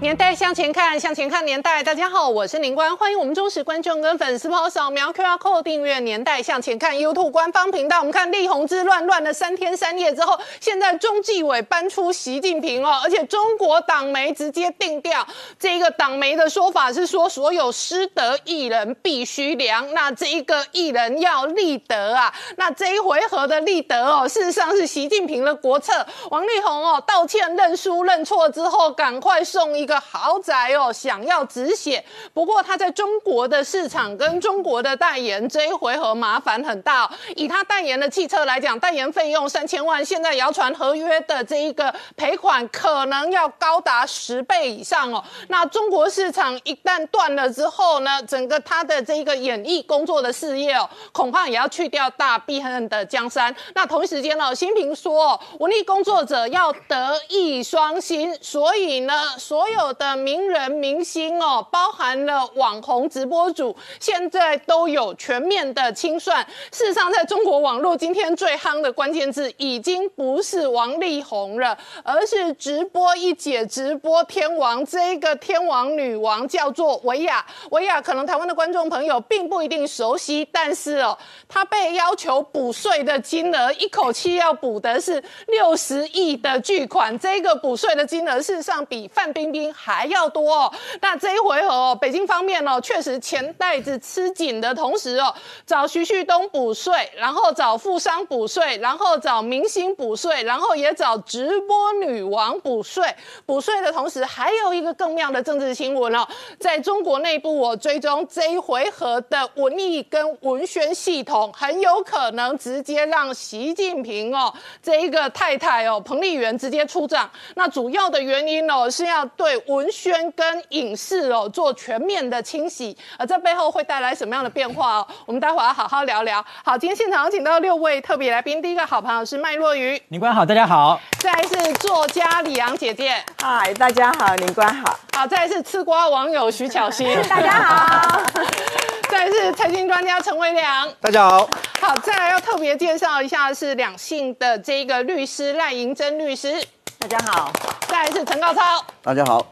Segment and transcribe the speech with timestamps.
[0.00, 1.82] 年代向前看，向前看年代。
[1.82, 7.98] 大家好，我是林官，欢迎我们忠实观众跟粉丝朋友扫描 QR Code 订阅《年代向前看》YouTube 官方频道。
[7.98, 15.26] 我们看立宏之乱乱了三天三夜之后，现在中纪委搬出习近平哦，而且中国党媒直接定调，
[15.58, 19.92] 这一个党媒的说法是说，所有失德艺人必须凉。
[19.94, 26.06] 那这一个艺人要立德啊，那这一回合的立德哦，事实上是习近平的国策。
[26.30, 29.87] 王力宏哦道歉认输认错之后，赶快送一。
[29.88, 37.10] 个豪宅哦，想要止血，不过他在中国的市场跟中国的代言这一回合麻烦很大哦。
[37.34, 45.24] 以他代言的汽车来讲，代言费用三千万，现在谣传合约的这一个赔款可能要高达十倍以上哦。
[45.48, 53.54] 那中国市场一旦断了之后呢，整个他的这一个演艺工作的事业哦，恐怕也要去掉大避恨的江山。
[53.74, 59.77] 那同一时间呢，新平说，文艺工作者要德艺双馨，所以呢，所有。
[59.78, 66.44] 有的名人明星哦，包含了网红直播主，现在都有全面的清算。
[66.72, 74.84] 事实上，在中国网络今天最夯的关键字，已经不是王力宏了，而是直播一姐、直播天王。
[74.84, 81.16] 这个天王女王叫做维亚，维亚可能台湾的观众朋友并不一定熟悉，但是哦，
[81.48, 87.16] 她被要求补税的金额，一口气要补的是六十亿的巨款。
[87.18, 89.67] 这个补税的金额，事实上比范冰冰。
[89.72, 95.34] 还要多哦，那这一回合哦，北京方面哦，确实钱袋子吃紧的同时哦，
[95.66, 103.04] 找徐旭东补税，然后找富商补税，然后找明星补税，然后也找直播女王补税。
[103.44, 106.26] 补税的同时，还有一个更妙的政治新闻哦，
[106.58, 117.30] 在中国内部我追踪这一回合的文艺跟文宣系统，很有可能直接让习近平哦这一个太太哦彭丽媛直接出账。
[117.54, 119.57] 那主要的原因哦是要对。
[119.66, 125.08] 文宣跟影视哦做全面的清洗，而这背后会带来什么样的变化哦？
[125.26, 126.44] 我们待会儿要好好聊聊。
[126.64, 131.00] 好，今天现场请到六位特别来宾，第一个好朋友是麦若愚，林官好，大家好。
[131.18, 134.98] 再来是作家李阳姐姐，嗨，大家好，林官好。
[135.16, 138.22] 好，再来是吃瓜网友徐巧芯， 大家好。
[139.10, 141.48] 再来是财经专家陈伟良，大家好。
[141.80, 146.62] 好，再来要特别介绍一下是两性的这个律师赖银珍律师。
[147.00, 147.52] 大家好，
[147.86, 148.84] 再一次陈高超。
[149.02, 149.46] 大家好。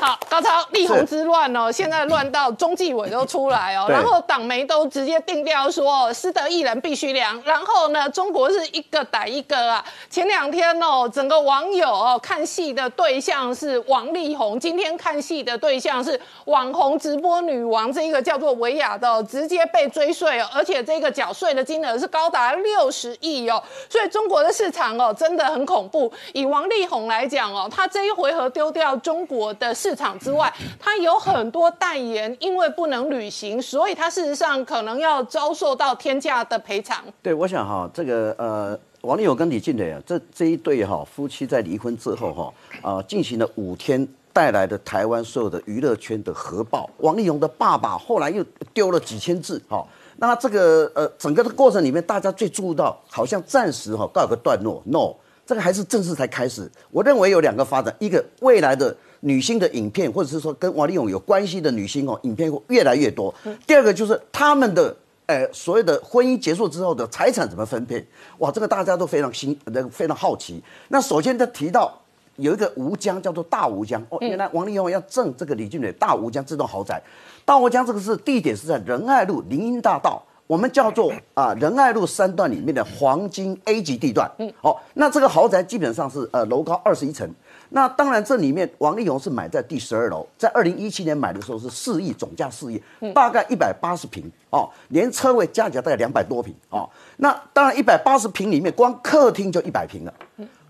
[0.00, 7.42] 好，高超立宏之乱哦，现在乱到中纪委都出来哦，然后党媒都直接定调说，失德艺人必须凉。
[7.44, 9.84] 然后呢，中国是一个逮一个啊。
[10.08, 23.60] 前两天哦，整个网友哦看戏的对象是王力宏，今天看戏的对象是网红直播女王，这一个叫做维亚的，直接被追税哦，而且这个缴税的金额是高达六十亿哦。
[23.90, 26.12] 所以中国的市场哦真的很恐怖。
[26.34, 29.87] 以王力宏来讲哦，他这一回合丢掉中国的市。
[29.88, 37.02] 市场之外，他有很多代言，因为不能履行，所以他事实上可能要遭受到天价的赔偿。
[37.22, 46.90] 对，我想哈，这个呃，王力宏跟李静蕾啊，这这一对哈夫妻在离婚之后哈啊，进行了五天，带来的台湾所有的娱乐圈的核爆。
[46.98, 48.44] 王力宏的爸爸后来又
[48.74, 49.82] 丢了几千字哈，
[50.18, 55.14] 那这个呃，整个的过程里面，大家最注意到，好像暂时哈告一个段落，no，
[55.46, 56.70] 这个还是正式才开始。
[56.90, 58.94] 我认为有两个发展，一个未来的。
[59.20, 63.34] 女星的影片，或者是说跟王力宏有关系的女星哦，影片会越来越多。
[63.66, 64.96] 第二个就是他们的，
[65.26, 68.06] 呃，所谓的婚姻结束之后的财产怎么分配？
[68.38, 70.62] 哇，这个大家都非常新，那个非常好奇。
[70.88, 71.92] 那首先他提到
[72.36, 77.02] 有一个吴江叫做大吴江哦，原来王力宏要赠这个李俊磊大吴江这栋豪宅。
[77.44, 84.30] 大吴江这个是地点是在仁爱路林荫大道，我们叫做啊仁爱路三段里面的黄金 A 级地段。
[84.38, 87.28] 嗯，好，那这个豪宅基本上是呃楼高二十一层。
[87.70, 92.82] 那当然，这里面王力宏是买在第十二楼，在二零一七年买的时候是四亿，总价四亿，
[93.14, 96.88] 大概一百八十平哦，连车位加起来大概两百多平哦。
[97.18, 100.14] 那当然，一百八十平里面光客厅就一百平了，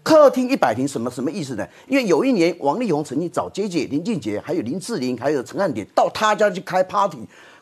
[0.03, 1.67] 客厅一百平什么什么意思呢？
[1.87, 7.19] 因为有一年王力宏曾经找杰姐、林俊杰，还有林志玲，还有陈汉典到他家去开 party。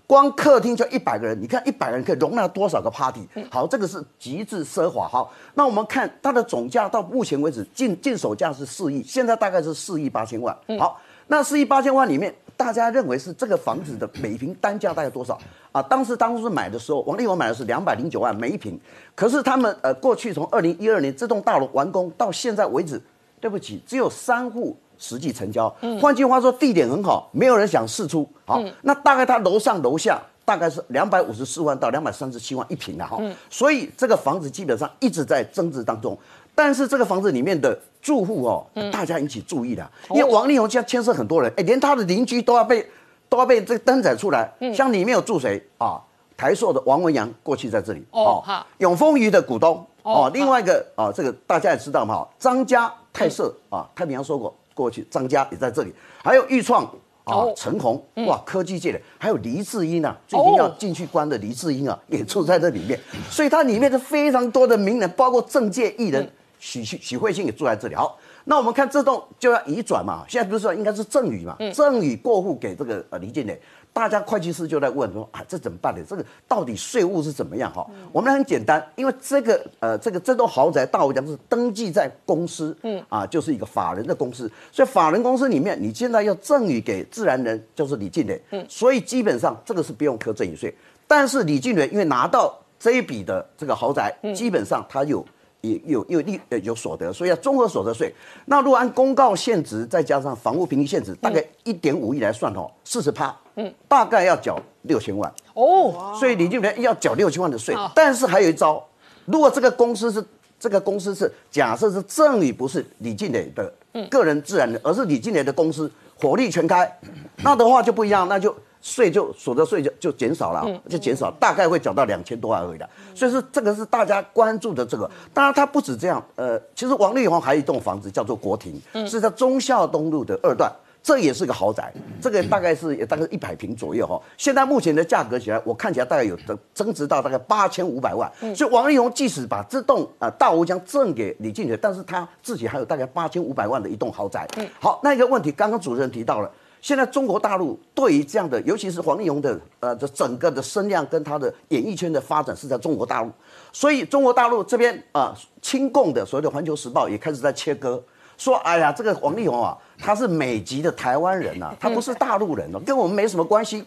[0.06, 3.26] 光客厅就一百个人，你看一百个人可以容纳多少个 party？
[3.50, 5.08] 好，这个是极致奢华。
[5.08, 10.56] 好，那我们看它的总价到目前为止进进手价是四亿，现在大概是四亿八千万。
[10.78, 15.36] 好，那四亿八千万里面，大家认为是这个房子的每平单价大概多少
[15.72, 15.82] 啊？
[15.82, 18.78] 当时当初买的时候，王力宏买的是两百零九万每一平，
[19.14, 23.02] 可是他们呃过去从二零一二年这栋大楼完工到现在为止。
[23.38, 25.68] 对不起，只有三户实际成交。
[26.00, 28.28] 换句话说，地点很好，没有人想试出。
[28.44, 33.06] 好，那大概他楼上楼下大概是两百五十四万到两百三十七万一平啊。
[33.06, 33.20] 哈，
[33.50, 36.16] 所以这个房子基本上一直在增值当中。
[36.54, 42.88] 但是这个房子里面的住户哦，大家引起注意了，因为王力宏家牵涉很多人，哎，连他的邻居都要被
[43.28, 44.50] 都要被这个登载出来。
[44.74, 46.00] 像里面有住谁啊？
[46.38, 55.92] 台塑的王文洋过去在这里哦，好，永丰余的股东哦，另外一个啊，这个大家也知道嘛，张家泰社啊，太平洋说过过去，张家也在这里，
[56.22, 56.84] 还有豫创
[57.24, 63.00] 啊，陈红哇，科技界的，还有黎智英啊，最近要进去关的黎智英啊， 也住在这里面，
[63.30, 66.30] 所以它里面是非常多的名人，包括政界艺人。
[66.58, 67.94] 许许许慧欣也住在这里。
[67.94, 70.24] 好，那我们看这栋就要移转嘛。
[70.26, 71.54] 现在不是说应该是赠与嘛？
[71.72, 73.60] 赠与过户给这个呃黎建磊，
[73.96, 76.04] 大家会计师就在问说啊，这怎么办呢？
[76.06, 77.72] 这个到底税务是怎么样？
[77.72, 90.74] 哈，我们很简单，因为这个呃这个这栋豪宅大我讲是登记在公司，嗯啊，就是一个法人的公司，所以法人公司里面你现在要赠与给自然人，就是李进磊，嗯，所以基本上这个是不用科赠与税。
[91.06, 95.24] 但是李进磊因为拿到这一笔的这个豪宅，基本上他有。
[95.60, 98.12] 也有有利呃有所得，所以要综合所得税。
[98.44, 106.14] 那如果按公告限值再加上房屋评级限值，大概一点五亿来算哦，四十趴，嗯，大概要缴六千万哦。
[106.18, 108.84] 所以李俊莲要缴六千万的税，但是还有一招，
[109.24, 110.24] 如果这个公司是
[110.58, 113.72] 这个公司是假设是赠与不是李俊磊的
[114.10, 116.90] 个人自然人，而是李俊磊的公司火力全开，
[117.38, 118.54] 那的话就不一样，那就。
[118.86, 122.88] 税就所得税就就减少了，就减少，大概会缴到两千多万而已的。
[123.16, 125.10] 所以说这个是大家关注的这个。
[125.34, 130.70] 当然它不止这样，呃，其实王力宏还有一栋房子叫做国庭，是在忠孝东路的二段，
[131.02, 131.92] 这也是个豪宅，
[132.22, 134.22] 这个大概是大概一百平左右哈。
[134.38, 138.30] 现在目前的价格起来，我看起来大概有增增值到大概八千五百万。
[138.54, 144.46] 所以王力宏即使把这栋呃大吴江赠给李进哲，但是他自己还有大概八千五百万的一栋豪宅。
[144.78, 146.48] 好，那一个问题，刚刚主持人提到了。
[146.86, 153.32] 现在中国大陆对于这样的，尤其是黄立荣的，呃，这整个的声量跟他的演艺圈的发展是在中国大陆，
[153.72, 158.00] 所以中国大陆这边啊，亲共的所谓的《环球时报》也开始在切割，
[158.38, 163.84] 说，哎呀，这个黄立宏啊，他是美籍的台湾人呐，他不是大陆人哦，跟我们没什么关系。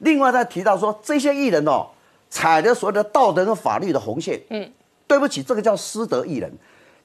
[0.00, 1.86] 另外他提到说，这些艺人哦，
[2.28, 4.70] 踩着所谓的道德和法律的红线，嗯，
[5.06, 6.52] 对不起，这个叫失德艺人，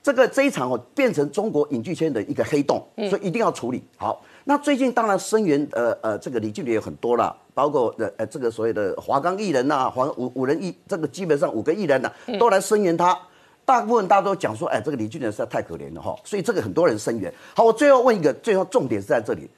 [0.04, 4.22] 这个这一场哦，变成中国影剧圈的一个黑洞，所以一定要处理好。
[4.50, 12.10] 那最近当然声援呃呃这个李俊杰有很多了，包括呃呃这个所谓的华冈艺人呐，华五五人艺这个基本上五个艺人呐
[12.40, 13.20] 都来声援他，
[13.66, 17.32] 大部分大家都讲说，哎，这个李俊磊实在太可怜了哈，所以这个很多人声援。
[17.54, 19.50] 好，我最后问一个，最后重点是在这里，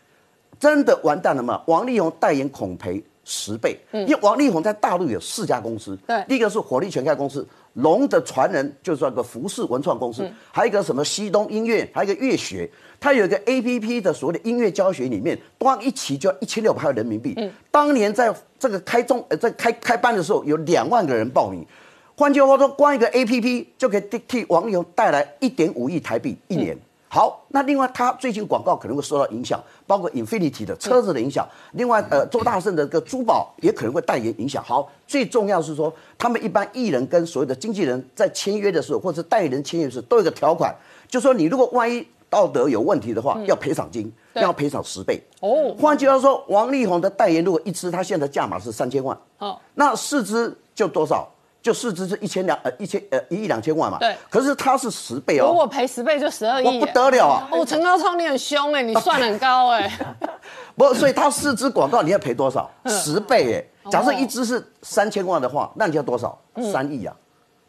[0.59, 1.61] 真的完蛋了吗？
[1.67, 7.47] 王力宏代言孔培十倍，因为王力宏在大陆有四家公司，对，第一个是火力全开公司。
[7.73, 12.69] 龙的传人就是那个服饰文创公司，还有一个什么西东音乐，还有一个乐学，
[12.99, 17.33] 它有一个 A P P 的所谓的音乐教学里面，光一期就要一千六百块人民币。
[17.37, 21.65] 嗯，当年在这个开中呃在开开班的时候，有两万个人报名。
[22.15, 26.77] 换句话说，光一个 A P P 就可以替王力宏带来一点五亿台币一年。
[27.11, 31.47] 好，那另外他最近广告可能会受到影响，包括 Infinity 的车子的影响。
[31.71, 34.63] 另外，呃，周大胜的个珠宝也可能会代言影响。
[34.63, 40.71] 好，最重要是说，他们一般艺人跟所有的经纪人在签约的时候，或者代言人签约时，都有个条款，
[41.07, 45.21] 就说你如果万一道德有问题的话，要赔偿金，要赔偿十倍。
[45.41, 51.27] 哦，换句话说，王力宏的代言如果一支，他现在价码是三千万，哦，那四支就多少？
[51.61, 54.15] 就四支是一千两呃一千呃一亿两千万嘛，对。
[54.29, 57.49] 可是它是十倍哦，如果赔十倍就十二亿，不得了啊！
[57.51, 59.91] 哦，陈高超你很凶哎，你算很高哎。
[60.77, 62.71] 不，所以它四支广告你要赔多少？
[62.85, 63.89] 十倍哎。
[63.91, 66.39] 假设一支是三千万的话，那你要多少？
[66.71, 67.13] 三亿啊，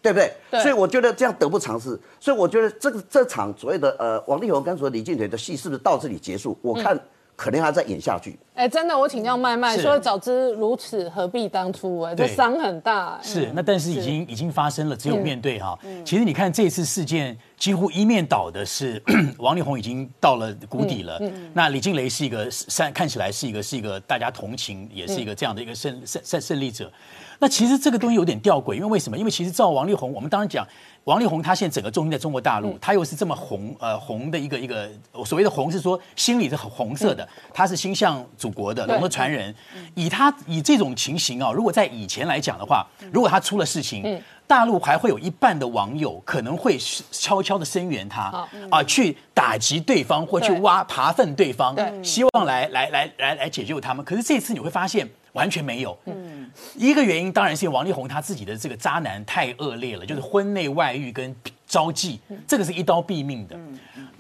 [0.03, 0.61] 对不对？
[0.61, 1.99] 所以我觉得这样得不偿失。
[2.19, 6.59] 所以我觉得这个这场所谓的呃王力宏跟所谓李俊磊的戏是不是到这里结束？
[6.63, 6.99] 我看。
[7.37, 8.39] 可能还在演下去。
[8.53, 12.03] 哎，真的，我请教麦麦，说早知如此，何必当初？
[12.03, 13.19] 哎，这伤很大。
[13.23, 15.75] 是，那但是已经已经发生了，只有面对哈。
[16.05, 19.01] 其实你看这次事件，几乎一面倒的是
[19.39, 21.21] 王力宏已经到了谷底了。
[21.53, 26.91] 那李静蕾是一个善，看起来是一个是一个大家同情，也是一个这样的一个胜胜胜胜利者。
[27.39, 29.17] 那其实这个东西有点吊诡，因为为什么？
[29.17, 30.67] 因为其实照王力宏，我们当然讲。
[31.05, 34.87] 王力宏他现在整个重心在中国大陆，他又是这么红，呃，红的一个一个
[35.25, 39.53] 所谓的红是说心里是很红色的，他是心向祖国的龙的传人。
[39.95, 46.77] 以他以这种情形啊，如果在以前来讲的话，如果他出了事情，大陆还会有一半的网友可能会
[47.13, 48.23] 悄悄的声援他
[48.69, 54.05] 啊，去打击对方或去挖爬粪对方，希望来来来来来解救他们。
[54.05, 55.09] 可是这次你会发现。
[55.33, 61.33] 完全没有，嗯，一个原因当然是王力宏他自己的这个渣男太恶劣了，就是婚内外遇跟
[61.69, 63.57] 招妓，这个是一刀毙命的。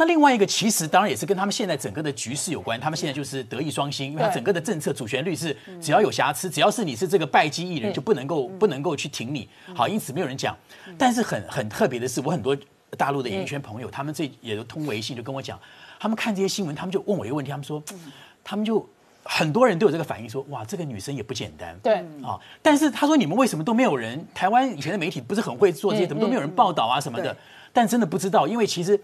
[0.01, 9.47] 那另外一个其实当然也是跟他们现在整个的局势有关，他们现在就是德艺双馨，因为他整个的政策主旋律是只要有瑕疵，只要是你是这个败绩艺人，就不能够不能够去挺你。
[9.75, 10.57] 好，因此没有人讲。
[10.97, 12.57] 但是很很特别的是，我很多
[12.97, 15.61] 大陆的演艺圈朋友，他们这也都通微信就跟我讲，
[15.99, 17.83] 他们看这些新闻，他们就问我一个问题，他们说，
[18.43, 18.89] 他们就
[19.23, 21.79] 很多人都有这个反应，说哇，这个女生也不简单。
[21.83, 24.27] 对，啊，但是他说你们为什么都没有人？
[24.33, 27.37] 台湾以前的媒体不是很会做这些，怎么都没有人报道啊什么的？
[27.71, 28.99] 但真的不知道，因为其实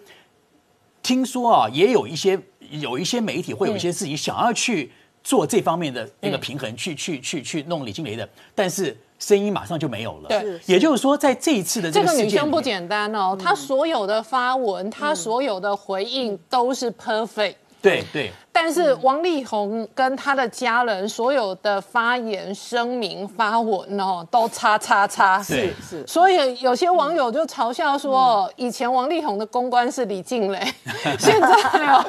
[1.07, 2.37] 听说啊，也有一些
[2.69, 4.91] 有一些媒体会有一些自己想要去
[5.23, 10.29] 做这方面的那个平衡，去去去去弄李金雷的，但是声音马上就没有了。
[10.29, 17.55] 对也就是说，在这一次的这个这个女生不简单哦，她所有的发文，她所有的回应都是 perfect。
[17.81, 18.33] 对对
[18.67, 25.41] 但是王力宏跟他的家人所有的发言、声明、发文哦，都叉叉叉。
[25.41, 30.59] 是是所以有些网友就嘲笑说，以前王力宏的公关是李静蕾，
[31.17, 31.49] 现在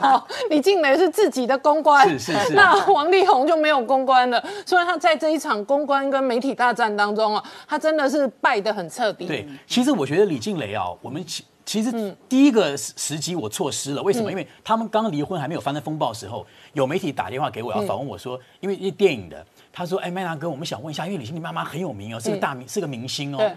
[0.01, 4.43] 哦，李静蕾是自己的公关，是是是那王力宏就没有公关了。
[4.65, 9.27] 所以他在这一场公关跟媒体大战当中啊，他真的是败得很彻底。
[9.27, 11.23] 对，其实我觉得李静蕾啊，我们
[11.67, 12.15] 其其实嗯。
[12.29, 14.31] 第一个时时机我错失了，为什么？
[14.31, 23.51] 因为他们刚离婚还没有发生风暴的时候，有媒体打电话给我要访问我说，因为因为电影的，他说：“哎，麦大哥，我们想问一下，因为李静蕾妈妈很有名哦，是个大明，是个明星哦。”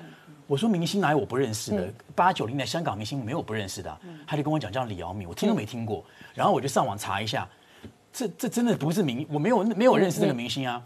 [0.48, 1.88] 我说明星哪有我不认识的？
[2.12, 6.04] 八九零的香港明星没有我不认识的啊、他就跟我讲叫李瑶敏，我听都没听过。
[6.34, 7.48] 然后我就上网查一下，
[8.12, 10.82] 这这真的不是明，我没有没有认识这个明星啊。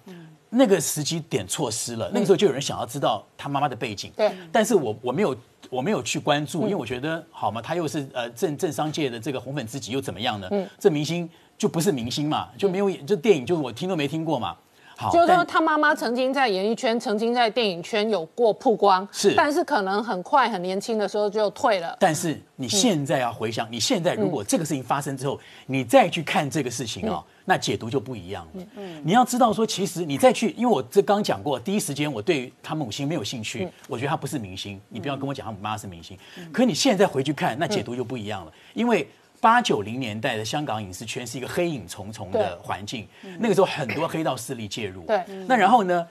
[0.50, 4.30] 那个时机点错失了，那个时候就有人想要知道他妈妈的背景，对。
[4.52, 5.34] 但是我我没有
[5.74, 10.48] 我没有去关注，因为我觉得好嘛，他又是呃政政商界的这个红粉知己，又怎么样呢？
[10.78, 11.28] 这明星
[11.58, 14.56] 就不是明星嘛，就没有演这电影就我听都没听过嘛。
[14.96, 21.96] 好，就是说，他妈妈曾经在演艺圈、曾经在电影圈有过曝光，是但是可能很快、很年轻的时候就退了。
[21.98, 28.64] 但是你现在要回想，你现在如果这个事情发生之后，你再去看这个事情啊、那解读就不一样了。
[29.02, 36.18] 你要知道说，其实你再去，因为我这刚讲过，第一时间我对他母亲没有兴趣，我觉得他不是明星，你不要跟我讲他妈是明星。
[36.52, 39.08] 可你现在回去看，那解读就不一样了，因为。
[39.40, 43.06] 八九零年代的香港影视圈是一个黑影重重的对环境，
[43.38, 45.04] 那个时候很多黑道势力介入。
[45.04, 46.06] 对那然后呢？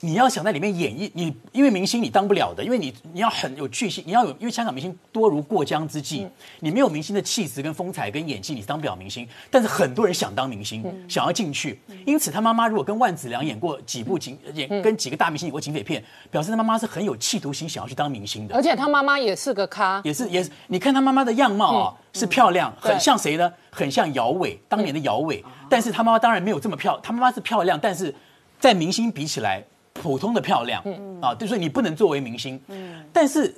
[0.00, 6.28] 你要想在里面演绎，你因为明星你当不了的，因为你你要很有巨星，你要有，因为香港明星多如过江之鲫，
[6.60, 9.26] 你没有明星的气质跟风采跟演技，你当不了明星。
[9.50, 18.54] 但是很多人想当明星，想要进去，因此他妈妈如果跟万梓良演过几部警演，跟几个大明星演过警匪片，表示他妈妈是很有企图心，想要去当明星的。
[18.54, 23.50] 而且他妈妈也是个咖，也是也是，你看他妈妈的样貌啊，是漂亮，对很像谁呢？
[23.70, 25.42] 很像姚伟，当年的姚伟。
[25.70, 28.14] 但是他妈妈当然没有这么漂，他妈妈是漂亮，但是
[28.60, 29.64] 在明星比起来，
[30.02, 30.82] 普通的漂亮
[31.20, 32.60] 啊，对，所以你不能作为明星。
[32.68, 33.54] 嗯但是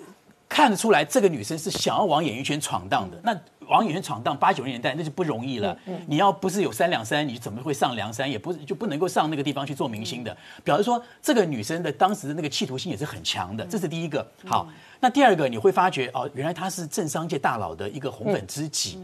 [0.48, 3.20] 看得出来，这个女生是想要往演艺圈闯荡的。
[3.22, 5.76] 那往演艺圈闯荡，八九十年代那就不容易了。
[5.86, 8.30] 嗯你要不是有三两三，你怎么会上梁山？
[8.30, 10.34] 也不是就不能够上那个地方去做明星的。
[10.64, 14.26] 表示说，这个女生的当时的那个企图心也是很强的，这是第一个。
[14.46, 14.66] 好，
[15.00, 18.98] 那第二个你会发觉哦，原来她是政商界大佬的一个红粉知己。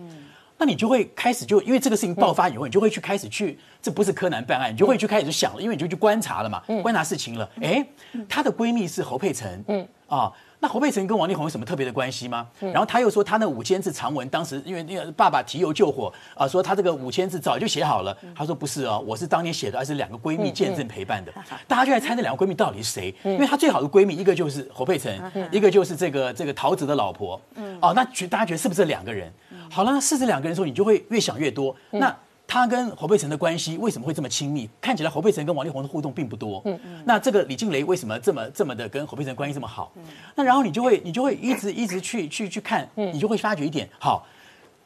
[0.59, 7.49] 那你就会开始就因为这个事情爆发以后，你就会去开始去，这不是柯南办案，你就会去开始想了，因为你就去观察了嘛，观察事情了。
[7.61, 7.85] 哎，
[8.29, 10.33] 她的闺蜜是侯佩岑，嗯啊。
[10.65, 12.49] 那侯佩岑跟王力宏有什么特别的关系吗？
[12.59, 18.17] 然后他又说他那五千字长文，当时因为那个爸爸提油救火啊，说他这个五千字早就写好了。
[18.35, 21.31] 他说不是哦，我是当年写的，而是两个闺蜜见证陪伴的。
[21.69, 23.15] 大家就来猜那两个闺蜜到底是谁？
[23.25, 25.21] 因为她最好的闺蜜一个就是侯佩岑，
[25.53, 27.39] 一个就是这个这个陶喆的老婆。
[27.83, 29.31] 哦，那觉大家觉得是不是这两个人？
[29.71, 31.77] 好了，那是这两个人的时候，你就会越想越多。
[31.91, 32.17] 那
[32.55, 34.71] 他跟侯佩岑的关系为什么会这么亲密？
[34.81, 36.63] 看起来侯佩岑跟王力宏的互动并不多。
[36.67, 39.91] 嗯嗯那这个李静蕾为什么这么这么的跟侯佩岑关系这么好？
[39.97, 40.03] 嗯
[40.37, 44.25] 那然后你就会你就会一直一直去去去看，你就会发觉一点，好，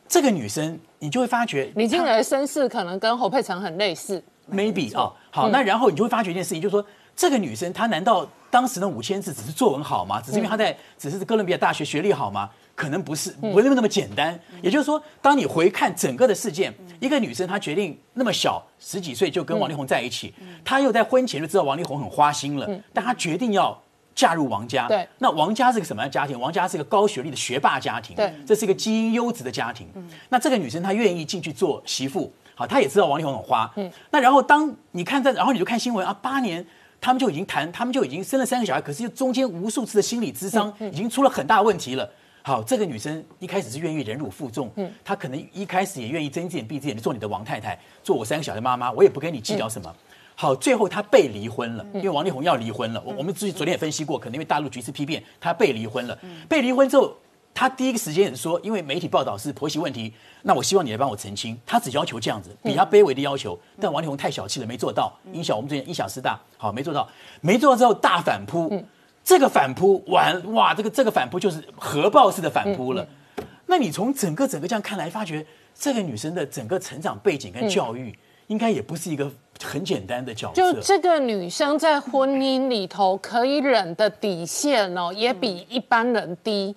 [0.08, 4.24] 这个女生你就会发觉李静蕾的身世可能跟侯佩岑很类似。
[4.50, 6.82] maybe 啊、好，那然后你就会发觉一件事情，就是说
[7.14, 10.22] 这个女生她难道当时的五千字只是作文好吗？
[10.22, 12.48] 只是因为她在只是哥伦比亚大学学历好吗？
[12.78, 14.38] 可能不是，不是那么简单。
[14.62, 20.32] 也就是说，当你回看整个的事件，一个女生她决定那么小十几岁就跟王力宏在一起，
[20.64, 23.76] 她又在婚前就知道王力宏很花心了，但她决定要。
[24.14, 26.36] 嫁入王家，对那王家是个什么样的家庭？
[26.40, 29.86] 王家是个高学历的学霸家庭，对这是一个基因优质的家庭。
[30.28, 36.66] 那这个女生她愿意进去做媳妇，好，她也知道王力宏很花，嗯，那然后当你看在，然后你就看新闻啊，八年。
[37.00, 42.10] 他们就已经谈，他们就已经生了三个小孩，可是中间无数次的心理咨商已经出了很大问题了。
[42.48, 49.94] 好，这个女生一开始是愿意忍辱负重，嗯，她可能一开始也愿意睁一只眼闭一只眼，做你的王太太，做我三个小孩的妈妈，我也不跟你计较什么。
[50.34, 53.02] 好，最后她被离婚了，因为王力宏要离婚了。
[53.04, 56.18] 我我们昨昨天也分析过，可能因为大陆局势批变，她被离婚了。
[56.48, 57.14] 被离婚之后，
[57.52, 61.54] 他第一个时间也说，因为媒体报道是婆媳问题，那我希望你来帮我澄清。
[61.66, 63.60] 他只要求这样子，比他卑微的要求。
[63.78, 65.12] 但王力宏太小气了，没做到。
[65.34, 67.06] 因小我们最近因小失大，好没做到，
[67.42, 68.82] 没做到之后大反扑。
[69.28, 73.06] 这个反扑完，哇，这个这个反扑就是核爆式的反扑了。
[73.66, 75.44] 那你从整个整个这样看来，发觉
[75.74, 79.30] 这个女生的整个成长背景跟教育，应该也不是一个
[79.62, 80.72] 很简单的角色。
[80.72, 86.74] 就这个女生在婚姻里头可以忍的底线哦，也比一般人低。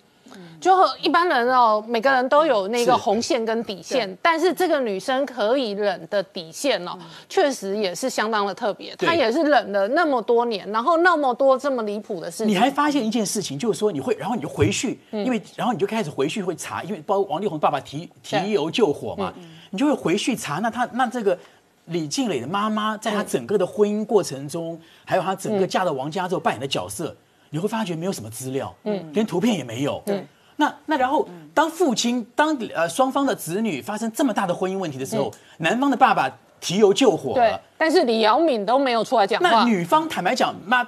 [0.60, 0.72] 就
[1.02, 6.98] 一般人哦，每个人都有那个红线跟底线，但是这个女生可以忍的底线哦，
[7.28, 8.96] 确实也是相当的特别。
[8.96, 12.48] 她也是忍了那么多年，然后那么多这么离谱的事情。
[12.48, 19.34] 你还发现一件事情，就是说你会，然后你就回去，因为然后你就开始回去会查，因为包括王力宏爸爸提提油救火嘛，
[19.72, 20.60] 你就会回去查。
[20.60, 21.38] 那他那这个
[21.86, 27.16] 李静蕾的妈妈，在她整个的婚姻过程中，还有她整个嫁到王家之后扮演的角色，
[27.51, 30.25] 你会发觉没有什么资料，嗯，连图片也没有，对。
[30.58, 36.29] 那那然后，当父亲当呃双方的子女发生这么大的婚姻问题的时候，男方的爸爸
[36.60, 39.50] 提油救火了，但是李瑶敏都没有出来讲话。
[39.50, 40.88] 那女方坦白讲，妈，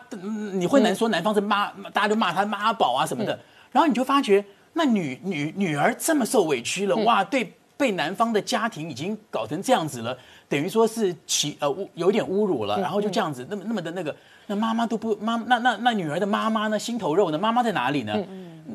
[0.54, 3.38] 你会能说男方是妈，大家就骂他妈宝啊什么的。
[3.72, 10.16] 然后你就发觉，那女女女儿这么受委屈了，哇，对，被男方的家庭已经搞成这样子了，
[10.48, 14.16] 等于说是其呃有点侮辱了，然后就这样子，那么那么的那个，
[14.48, 18.14] 那妈妈都不妈，那那那女儿的妈妈呢，心头肉呢，妈妈在哪里呢？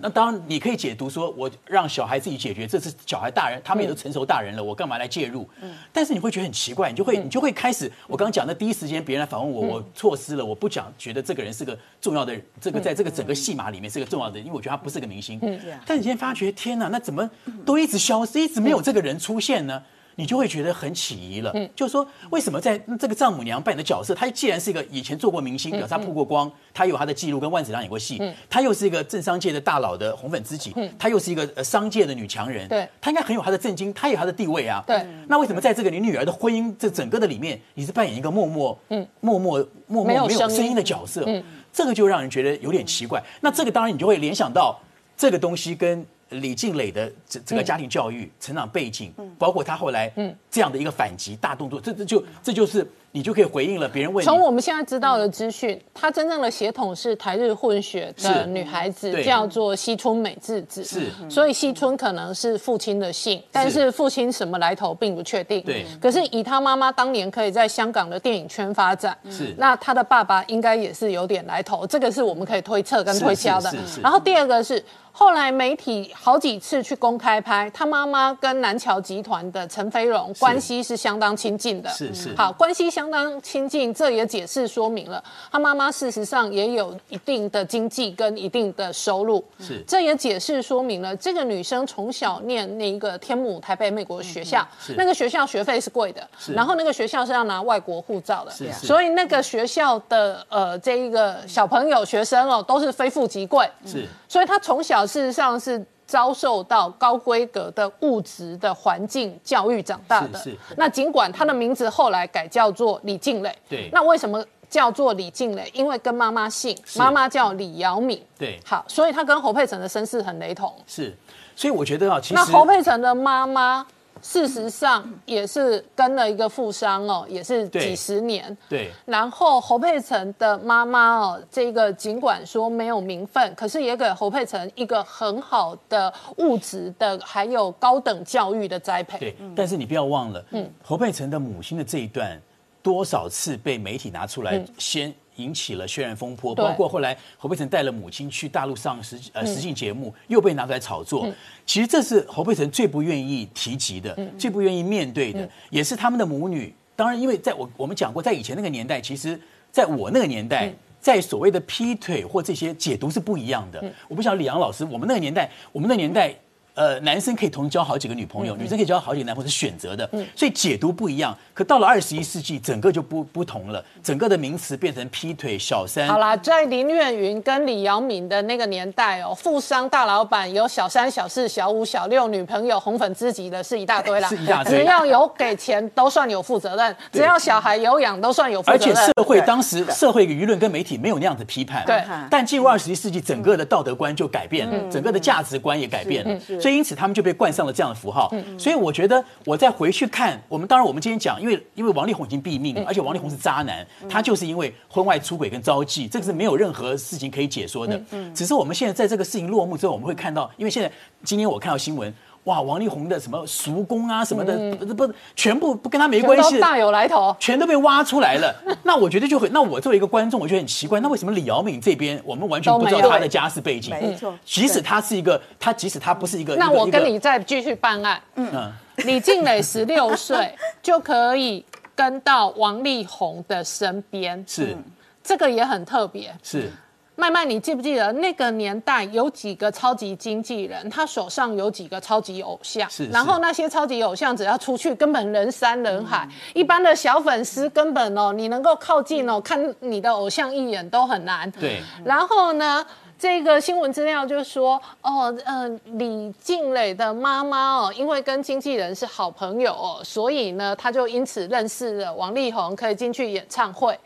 [0.01, 5.49] 那当然，你可以解读说，我让小孩自己解决，这是小孩大人，他们也都成熟大人了，我干嘛来介入？
[5.63, 15.39] 嗯，但是你会觉得很奇怪，你就会你就会开始，我刚刚讲的第一时间别人来访问我，我错失了，我不讲，觉得这个人是个重要的，这个在这个整个戏码里面是个重要的，因为我觉得他不是个明星。
[15.41, 17.29] 嗯，但你今天发觉，天哪，那怎么
[17.65, 19.83] 都一直消失，一直没有这个人出现呢？
[20.19, 27.79] 你就会觉得很起疑了，嗯，就是说为什么在这个丈母娘扮演的角色，她既然是一个以前做过明星，表示她曝过光，她有她的记录，跟万梓良。
[27.79, 41.41] 演过戏，嗯，她又是一个政商界的大佬的红粉知己，嗯，她又是一个呃商界的女强人，对，她应该很有她的震惊，她有她的地位啊，对，那为什么在这个你女儿的婚姻这整个的里面，你是扮演一个默默，嗯，默默默默没有声音的角色，嗯，
[41.73, 43.23] 这个就让人觉得有点奇怪。
[43.41, 44.77] 那这个当然你就会联想到
[45.17, 46.05] 这个东西跟。
[46.31, 50.13] 李静蕾的这这个家庭教育、成长背景，包括他后来
[50.51, 54.25] 这样的一个反击大动作，这这就这就是你就可以回应了别人问。
[54.25, 60.85] 从我们现在知道的资讯，她真正的血统是台日混血的女孩子，叫做西村美智子。
[60.85, 65.63] 是，所以西村可能是父亲的姓，但是父亲什么来头并不确定。
[65.63, 65.87] 对。
[65.99, 73.75] 可是以他妈妈当年可以在香港的电影圈发展，是，那他的爸爸应该也是有点来头，这个是我们可以推测跟推敲的。
[74.03, 74.85] 然后第二个是。
[75.19, 82.33] 后来媒体好几次去公开拍他妈妈跟南桥集团的陈飞荣关系是相当亲近的，是是。
[82.37, 89.83] 好关系相当亲近，这也解释说明了他妈妈事实上也有一定的经济跟一定的收入，是。
[89.89, 94.65] 这也解释说明了这个女生从小念那一个天母台北美国学校，
[94.97, 98.71] 那个学校学费是贵的，然后那个学校是要拿外国护照的，是。
[98.87, 104.07] 所以那个学校的呃这一个小朋友学生哦都是非富即贵，是。
[104.29, 110.39] 所以他从小事实上是遭受到高规格的物质的环境教育长大的。
[110.39, 110.57] 是。
[110.77, 113.53] 那尽管他的名字后来改叫做李静蕾。
[113.69, 113.89] 对。
[113.93, 115.71] 那为什么叫做李静蕾？
[115.75, 118.23] 因为跟妈妈姓，妈妈叫李瑶敏。
[118.39, 118.61] 对。
[118.65, 120.73] 好，所以他跟侯佩岑的身世很雷同。
[120.87, 121.17] 是。
[121.57, 123.87] 所以我觉得啊，其实那侯佩岑的妈妈。
[124.23, 128.57] 事实上也是跟了一个富商哦，也是几十年。
[128.69, 128.91] 对。
[129.05, 139.19] 然后侯佩岑的妈妈哦，这个尽管说没有名分，可是也给侯佩岑一个很好的物质的，还有高等教育的栽培。
[139.19, 139.37] 对。
[139.55, 142.41] 但是你不要忘了，嗯，侯佩岑的母亲的这一段，
[142.83, 145.13] 多少次被媒体拿出来先。
[145.39, 151.27] 引起了轩然风波，包括后来侯佩岑带了母亲去大陆上实呃实境节目，又被拿出来炒作。
[151.65, 156.75] 其实这是侯佩岑最不愿意提及的，最不愿意面对的，也是他们的母女。
[156.95, 163.83] 当然，因为在我我们讲过，在以前那个年代，其实在我那个年代，在所谓的劈腿或这些解读是不一样的。
[164.09, 166.35] 我不晓得李阳老师，我们那个年代，我们那年代。
[166.79, 171.37] 呃，男生可以同时交好几个女朋友，女生可以交好几个男朋友，是选择的，嗯所以解读不一样。
[171.53, 176.07] 可到了二十一世纪，整个就不不同了，整个的名词变成劈腿、小三。
[176.07, 184.79] 好啦，在林月云跟李阳敏的那个年代哦，富商大老板有小三、小四、小五、小六女朋友，红粉知己的是一大堆啦，是一大堆。
[184.79, 188.81] 只要有给钱，都算有负责任；只要小孩有养，都算有负责任。
[188.81, 192.01] 而且社会当时社会舆论跟媒体没有那样子批判，对。
[192.31, 196.68] 但进入二十一世纪，整个的道德观就改变了，整个的价值观也改变了，所以。
[196.69, 198.31] 所以因此他们就被冠上了这样的符号。
[198.59, 207.99] 所以我觉得我再回去看，我们当然我们今天讲，因为因为王力宏已经毙命了，而且王力宏是渣男，他就是因为婚外出轨跟招妓，这个是没有任何事情可以解说的。
[208.35, 210.93] 只是我们现在在这个事情落幕之后，我们会看到，因为现在
[211.25, 212.13] 今天我看到新闻。
[212.45, 218.55] 哇，王力宏的什么叔公啊什么的，不不，全部不跟他没关系，大有来头，全都被挖出来了。
[218.85, 223.91] 那我觉得就很，那我作为一个观众，我觉得很奇怪，那为什么李瑶敏这边我们完全不知道他的家世背景？
[223.91, 228.21] 没错，即使他是一个，他即使他不是一个，那我跟你再继续办案。
[228.37, 228.73] 嗯，
[229.05, 234.77] 李静蕾十六岁 就可以跟到王力宏的身边，是。
[235.23, 236.73] 这个也很特别，是。
[237.21, 242.89] 麦麦，你记不记得那个年代有几个超级经纪人，他手上有几个超级偶像？
[242.89, 243.07] 是。
[243.07, 251.51] 然后那些超级偶像只要出去，根本人山人海，一般的小粉丝根本哦，你能够靠近哦，看你的偶像一眼都很难。
[251.51, 251.83] 对。
[252.05, 252.87] 然后呢，
[253.19, 263.99] 这个新闻资料就说，哦，嗯，李静蕾的妈妈哦，因为跟经纪人是好朋友哦，所以呢，他就因此认识了王力宏，可以进去演唱会。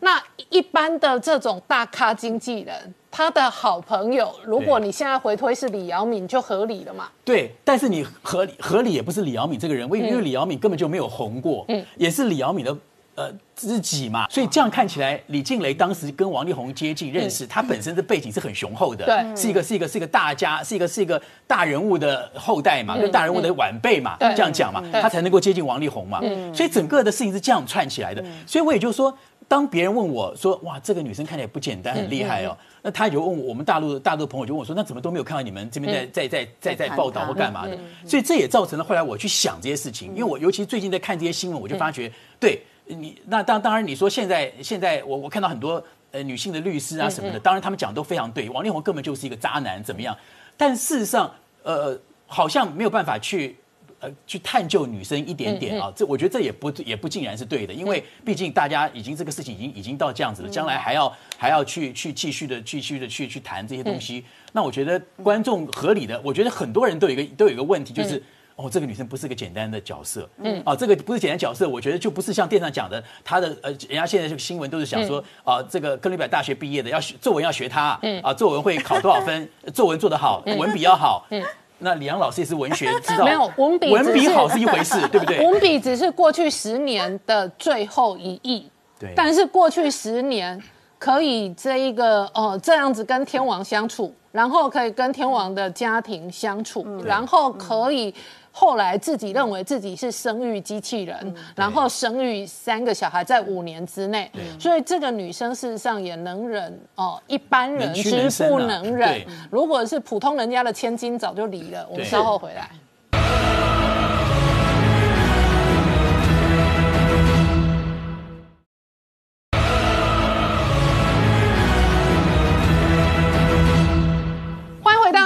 [0.00, 7.08] 那一般的这种大咖经纪人，他的好朋友，如果你现在回推是李瑶敏，就合理了嘛？
[7.24, 12.76] 对，但是你合理合理也不是李瑶敏这个人，因为因为李瑶敏根本就没有红过，嗯，也是李瑶敏的
[13.14, 26.20] 呃知己嘛，所以这样看起来，李静蕾当时跟王力宏接近认识，他本身的背景是很雄厚的，对，是一个是一个是一个大家，是一个是一个大人物的后代嘛，跟大人物的晚辈嘛，这样讲嘛，他才能够接近王力宏嘛，
[26.54, 29.14] 所以整个的事情是这样串起来的，所以我也就说。
[29.50, 45.82] 当别人问我说：“哇，这个女生看起来不简单，很厉害哦。”那他就问我们大陆的大陆朋友就问我说：“那怎么都没有看到你们这边在在在在在报道或干嘛的？”所以这也造成了后来我去想这些事情，因为我尤其最近在看这些新闻，我就发觉，对你那当当然你说现在现在我我看到很多
[46.12, 50.16] 呃女性的律师啊什么的，当然他们讲都非常对，王力宏根本就是一个渣男怎么样？
[50.56, 51.28] 但事实上
[51.64, 53.56] 呃好像没有办法去。
[54.00, 64.24] 呃，去探究女生一点点啊，这我觉得这也不也不尽然是对的，因为毕竟大家已经这个事情已经已经到这样子了，将来还要还要去去继续的继续的去去谈这些东西。
[64.52, 68.22] 那我觉得观众合理的，我觉得很多人都有一个都有一个问题，就是
[68.56, 81.44] 哦，这个女生不是个简单的角色，嗯，啊，这个不是简单角色，我觉得就不是像电视上讲的，她的呃，人家现在这个新闻都是想说啊，这个哥伦比亚大学毕业的要学作文要学她，嗯，啊，作文会考多少分， 作文做得好，文笔要好，嗯。
[81.80, 85.44] 那李阳老师也是文学， 知道没有文笔文笔好是一回事， 对不对？
[85.44, 89.12] 文笔只是过去十年的最后一役，对。
[89.16, 90.62] 但是过去十年
[90.98, 98.14] 可以这一个呃这样子跟天王相处，然后可以跟天王的家庭相处，然后可以。
[98.52, 109.24] 后来自己认为自己是生育机器人，然后生育三个小孩在五年之内，所以这个女生事实上也能忍哦，一般人是不能忍。
[109.50, 111.86] 如果是普通人家的千金，早就离了。
[111.90, 112.68] 我们稍后回来。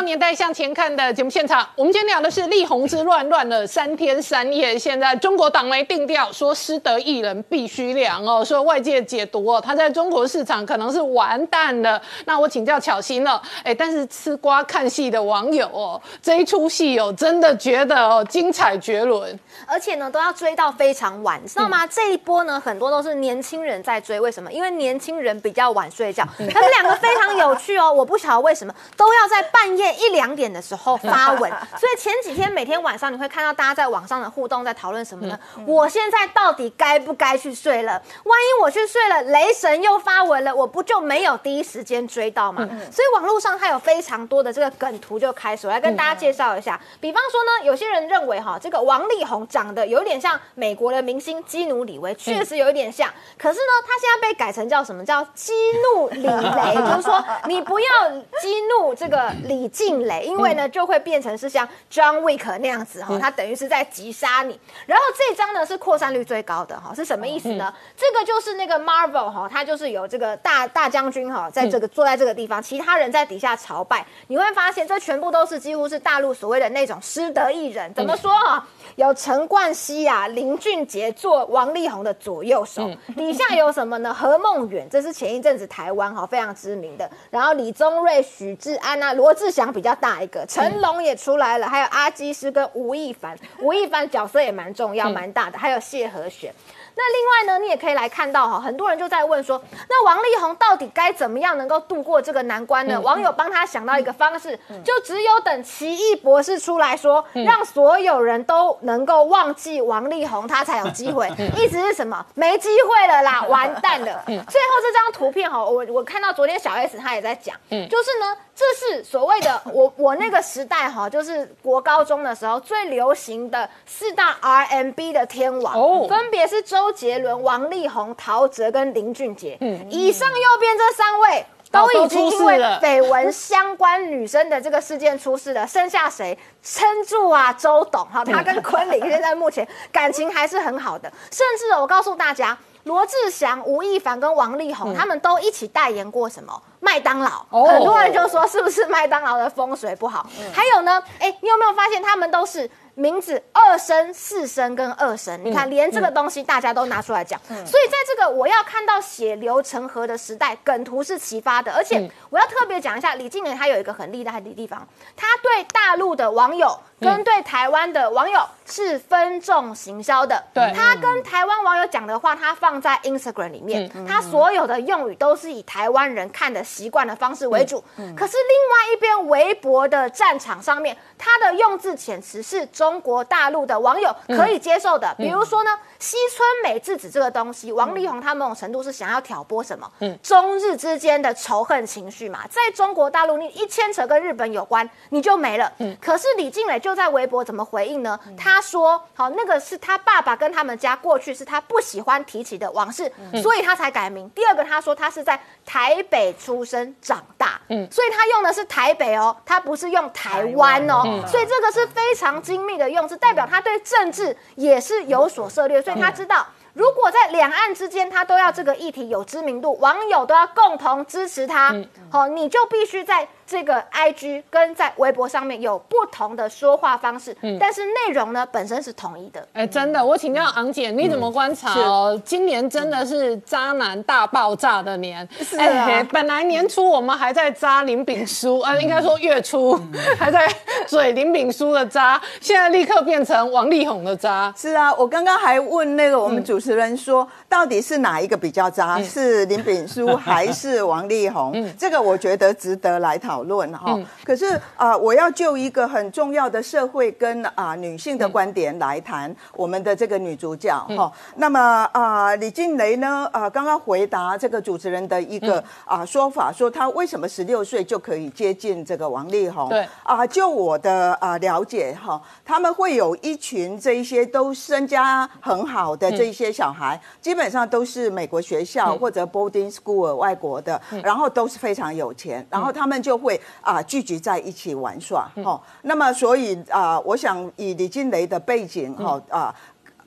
[0.03, 4.79] 年代向前看的节目现场，我们今天聊的是力宏之乱，乱了三天三夜。
[4.79, 8.45] 现在中国党媒定调说，失德艺人必须凉哦。
[8.45, 12.01] 说外界解读哦，他在中国市场可能是完蛋了。
[12.25, 21.87] 那我请教巧心了，哎，但是吃瓜看戏的网友哦，这一出戏哦，真的觉得哦精彩绝伦，而且呢都要追到非常晚，知道吗？
[21.87, 24.53] 这一波呢很多都是年轻人在追，为什么？
[24.53, 26.27] 因为年轻人比较晚睡觉。
[26.51, 29.84] 他们两个非常有趣哦，我不晓得为什么都要在半夜。
[29.95, 35.39] 一两点的时候 发文，所以前几天每天晚上你会看到大家在网上的互动，在讨论什么呢？
[35.67, 38.01] 我现在到底该不该去睡了？
[38.25, 42.67] 万一我去睡了，雷神又发文了，我不就没有第一时间追到吗？
[42.91, 46.81] 所以网络上它有非常多的这个梗图就开始，我来跟大家介绍一下。
[47.01, 53.09] 比方说呢，有些人认为哈，这个王力宏长得有点像美国的明星基努里维，确实有一点像。
[53.39, 55.53] 可是呢，他现在被改成叫什么叫激
[55.95, 59.95] 怒李雷， 就是说你不要激怒这个李静。
[60.05, 64.59] 雷，因为呢就会变成是像 John Wick 那样子哈，他等于是在击杀你。
[64.87, 67.73] 然后这张呢是扩散率最高的哈，是什么意思呢？
[67.97, 74.05] 这个就是那个 Marvel 哈，他就是有这个大大将军哈，在这个坐在这个地方，其他人在底下朝拜。
[74.29, 77.93] 你会发现这全部都是几乎是大陆所谓的那种失德艺人。
[77.95, 78.67] 怎么说啊？
[78.97, 84.13] 有陈冠希啊，林俊杰做王力宏的左右手，底下有什么呢？
[84.13, 87.11] 何梦远，这是前一阵子台湾哈非常知名的。
[87.31, 90.45] 然后李宗瑞、许志安啊，罗志祥比较大一个？
[90.47, 96.53] 成龙也出来了，还有阿基师跟吴亦凡， 吴亦凡角色也蛮重要、蛮大的，还有谢和弦。
[96.97, 103.01] 那另外呢，你也可以来看到哈，很多人就在问说，那王力宏到底该怎么样能够度过这个难关呢？
[103.01, 111.29] 网友帮他想到一个方式，就只有等奇异博士出来说，让所有人都能够忘记王力宏，他才有机会。
[111.59, 112.25] 意思是什么？
[112.35, 114.23] 没机会了啦，完蛋了。
[114.27, 126.84] 最后这张图片哈，我我看到昨天小 S 他也在讲，就是呢，这是所谓的我我那个时代哈，就是国高中的时候最流行的四大 RMB 的天王，分别是周。
[126.85, 137.51] 周杰伦、王力宏、陶喆跟林俊杰，嗯，以上右边这三位都已经因为绯闻 相关女生的这个事件出事了，剩下谁撑住啊？
[137.55, 146.63] 周董哈，他跟昆凌现在目前感情还是很好的，甚至我告诉大家，罗志祥、吴亦凡跟王力宏他们都一起代言过什么？
[146.81, 150.27] 麦当劳，很多人就说是不是麦当劳的风水不好？
[150.53, 152.71] 还有呢，哎，你有没有发现他们都是？
[152.95, 157.41] 名字二声、四声跟二声，你看，连这个东西大家都拿出来讲。
[157.49, 161.73] 所以在这个我要看到血流成河的时代，梗图是启发的。
[161.73, 170.43] 而且我要特别讲一下，李静蕾她有一个很厉害的地方，她对大陆的网友跟对台湾的网友是分众行销的。
[170.53, 177.83] 对，他跟台湾网友讲的话，他放在 Instagram 里面，他所有的用语都是以台湾人看的习惯的方式为主。
[178.17, 182.65] 可是另外一边微博的战场上面，他的用字遣词是。
[182.67, 189.91] 中国大陆的网友可以接受的，比如说呢，西村美智子这个东西，王力宏他某种程度是想要挑拨什么？
[190.01, 195.71] 嗯，中日之间的仇恨情绪嘛，在中国大陆你一牵扯跟日本有关，你就没了。
[195.79, 198.21] 嗯，可是李静蕾就在微博怎么回应呢？
[198.37, 203.11] 他说：“好，那个是他爸爸跟他们家过去是他不喜欢提起的往事，
[203.43, 204.29] 所以他才改名。
[204.31, 221.73] 第二个，他说他是在台北出生长大，嗯，所以他用的是台北哦，他不是用台湾哦，所以这个是非常精密。”的用字代表他对政治也是有所涉猎，所以他知道，如果在两岸之间他都要这个议题有知名度，网友都要共同支持他，
[222.11, 223.29] 好，你就必须在。
[223.47, 229.47] 这个 I G 跟在微博上面有不同的说话方式，嗯，但是内容呢本身是统一的。
[229.53, 232.21] 哎，真的，我请教昂姐，你怎么观察哦？
[232.25, 235.27] 今年真的是渣男大爆炸的年。
[235.41, 239.79] 是啊，本来年初我们还在渣林炳书，呃，应该说月初
[240.19, 240.49] 还在
[240.87, 244.53] 嘴林炳书的渣，现在立刻变成王力宏的渣。
[244.57, 249.01] 是啊，我刚刚还问那个我们主持人说，到底是哪一个比较渣？
[249.01, 251.55] 是林炳书还是王力宏？
[251.79, 253.45] 这个我觉得值得来讨。
[253.45, 261.13] 论哈，可是啊，我要就一个很重要的社会跟啊女性的观点来谈我们的这个女主角哈。
[261.37, 261.61] 那么
[261.93, 269.69] 啊，李静蕾呢啊，刚刚回答这个主持人的一个啊说法，说她为什么十六岁就可以接近这个王力宏？
[269.69, 283.15] 对啊，就我的啊了解哈，他们会有一群这一些都身家很好的这一些小孩，基本上都是美国学校或者 boarding school 外国的，然后都是非常有钱，然后他们就。
[283.25, 289.55] 会啊聚集在一起玩耍，哦，那么所以啊，我想以李金雷的背景，哈啊。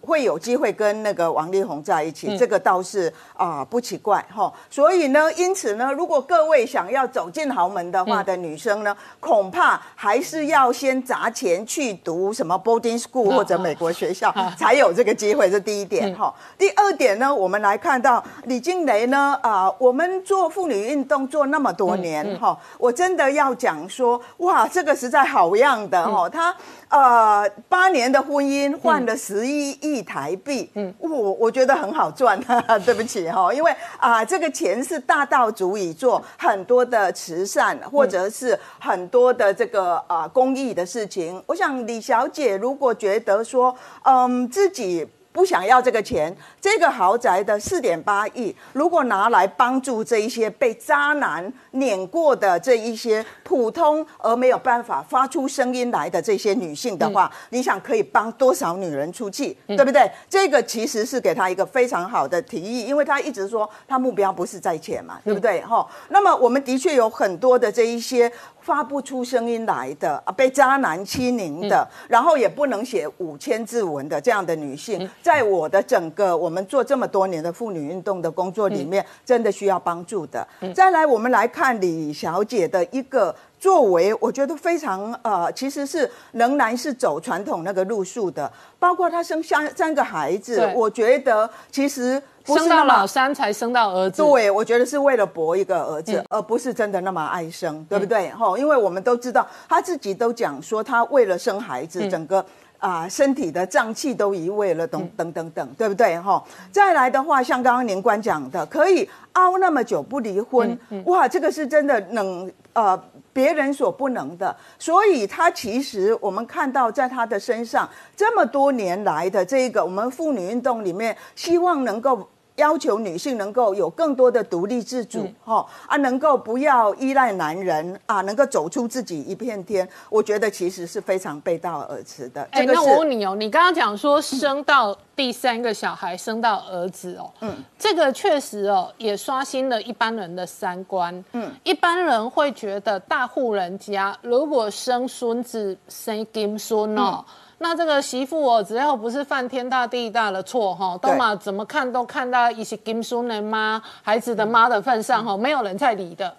[0.08, 4.52] 会有机会跟那个王力宏在一起，这个倒是啊不奇怪哈。
[4.70, 15.50] 所以呢，因此呢，如果各位想要走进豪门的话的女生呢，恐怕还是要先砸钱去读什么 boarding school 或者美国学校，才有这个机会。
[15.50, 16.34] 这第一点哈。
[16.58, 26.56] 第二点呢，我们来看到李金雷呢啊，我们做妇女运动做那么多年哈，我真的要讲说，哇，这个实在好样的哈，他。
[26.90, 32.40] 呃，八年的婚姻换了十一亿台币，嗯，我我觉得很好赚，
[32.86, 41.42] 对不起哈，因为啊，这个钱是大到足以做很多的慈善，或者是很多的这个啊公益的事情。
[41.46, 45.08] 我想李小姐如果觉得说，嗯，自己。
[45.34, 46.36] 不想要这个钱，
[46.70, 60.12] 这个豪宅的四点八亿，如果拿来帮助这一些被渣男碾过的这一些普通而没有办法发出声音来的这些女性的话，你想可以帮多少女人出气，对不对？
[60.30, 65.62] 这个其实是给他一个非常好的提议，因为他一直说他目标不是在钱嘛，对不对？
[65.62, 68.30] 哈，那么我们的确有很多的这一些。
[68.60, 80.48] 发不出声音来的啊，被渣男欺凌的，然后也不能写五千字文的这样的女性，在我的整个我们做这么多年的妇女运动的工作里面，真的需要帮助的。
[80.74, 98.30] 再来，我们来看李小姐的一个作为，我觉得非常呃，其实是仍然是走传统那个路数的，包括她生三三个孩子，我觉得其实不是生到老三才生到儿子，对，我觉得是为了博一个儿子，而不是真的那么爱生，对不对？
[98.30, 102.46] 哈、因为我们都知道，她自己都讲说，她为了生孩子，整个。
[102.80, 106.20] 啊，身体的脏器都移位了，等等等等，对不对？
[106.20, 113.02] 哈，再来的话，像刚刚年官讲的，可以熬那么久不离婚，哇，这个是真的能呃
[113.34, 114.56] 别人所不能的。
[114.78, 122.28] 所以他其实我们看到在他的身上这么多年来的这个我们妇女运动里面，希望能够。
[122.58, 129.88] 要求女性能够有更多的独立自主，哈、啊，能够不要依赖男人啊，能够走出自己一片天。
[130.10, 132.48] 我觉得其实是非常背道而驰的。
[132.52, 141.24] 哎、那我问你哦，你刚刚讲说生到第三个小孩，生到儿子哦，嗯，这个确实哦，也刷新了一般人的三观。
[141.34, 147.24] 嗯，一般人会觉得大户人家如果生孙子生金孙哦。
[147.60, 156.34] 那这个媳妇哦，只要不是犯天大地大的错哈，都嘛怎么看都看到一些金孙的妈、孩子的妈的份上哈，没有人在理的。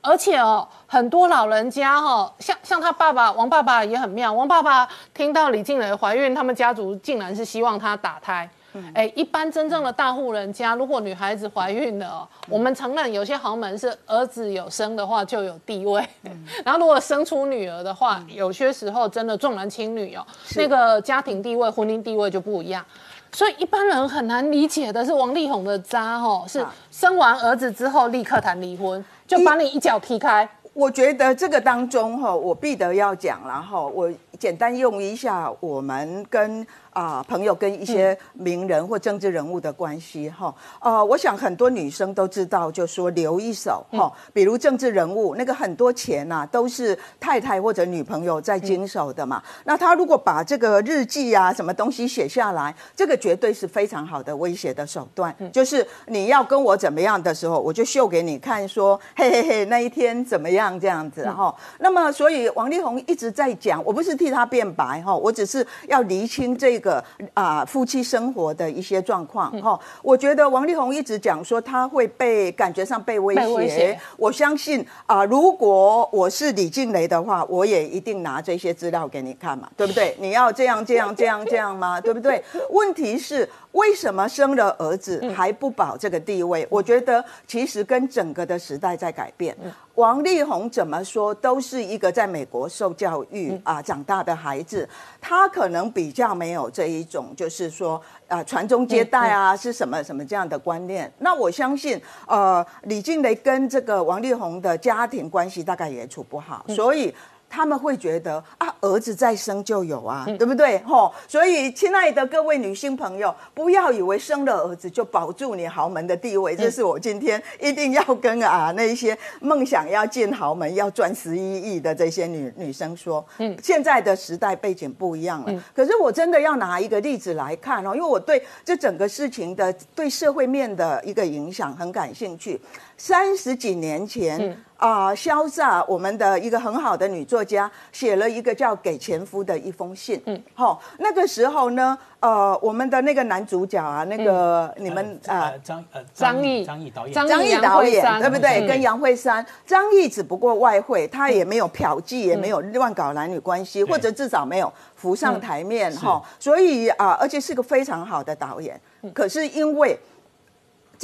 [0.00, 4.32] 而且哦，很多老人家哈、哦，像像他爸爸王爸爸也很妙。
[4.32, 8.48] 王爸爸听到李静蕾怀孕，他们家族竟然是希望她打胎。
[8.94, 16.06] 哎、一般真正的大户人家，如果女孩子怀孕了、哦，我们承认有些豪门是儿子有生的话就有地位，
[16.64, 22.84] 然后如果生出女儿的话，有些时候真的重男轻女哦，那个家庭地位、婚姻地位就不一样。
[23.32, 30.48] 所以一般人很难理解的是王力宏的渣哦，是啊生完儿子之后立刻谈离婚，就把你一脚踢开。
[30.72, 40.54] 我觉得这个当中哈，我必得要讲，然后我简单用一下我们跟啊、朋友跟一些名人或政治人物的关系哈。
[40.80, 49.42] 呃，我想很多女生都知道，就说留一手哈，比如政治人物那个很多钱呐、都是太太或者女朋友在经手的嘛。
[49.64, 61.52] 那他如果把这个日记啊什么东西写下来，这个绝对是非常好的威胁的手段，就是你要跟我怎么样的时候，我就秀给你看说，嘿嘿嘿，那一天怎么样这样子哈。
[61.80, 69.78] 那么所以王力宏一直在讲，我不是替他辩白哈，我只是要厘清这个啊、夫妻生活的一些状况哈。
[70.02, 73.34] 我觉得王力宏一直讲说他会被感觉上被威
[73.68, 80.16] 胁，我相信啊、如果我是李静蕾的话，我也一定拿这些资料给你看嘛，对不对？
[80.18, 82.00] 你要这样这样这样这样吗？
[82.00, 82.42] 对不对？
[82.70, 86.66] 问题是为什么生了儿子还不保这个地位？
[86.70, 89.56] 我觉得其实跟整个的时代在改变。
[89.96, 94.88] 王力宏怎么说都是一个在美国受教育啊长大的孩子，
[95.20, 101.12] 他可能比较没有这一种，就是说啊传宗接代啊是什么什么这样的观念。
[101.18, 107.12] 那我相信，呃，李静蕾跟这个王力宏的家庭关系大概也处不好，所以。
[107.48, 110.78] 他们会觉得啊，儿子再生就有啊，对不对？
[110.80, 125.62] 吼，所以亲爱的各位女性朋友，不要以为生了儿子就保住你豪门的地位，这是我今天一定要跟啊那一些梦想要进豪门、要赚十一亿的这些女女生说，嗯，现在的时代背景不一样了。
[125.74, 132.60] 可是我真的要拿一个例子来看哦，因为我对这整个事情的对社会面的一个影响很感兴趣。
[133.04, 140.16] 三十几年前啊，潇洒我们的一个很好的女作家写了一个叫《给前夫的一封信》。
[140.24, 145.52] 嗯，好，那个时候呢，呃，我们的那个男主角啊，那个你们啊。
[145.52, 146.64] 呃张呃张译。
[146.64, 147.12] 张译导演。
[147.14, 148.64] 张张译导演对不对？
[148.64, 148.66] 嗯。
[148.66, 156.22] 跟杨慧珊，张译只不过外汇，他也没有嫖妓，也没有乱搞男女关系，或者至少没有浮上台面哈。
[156.40, 158.80] 所以啊，而且是个非常好的导演。
[159.12, 159.98] 可是因为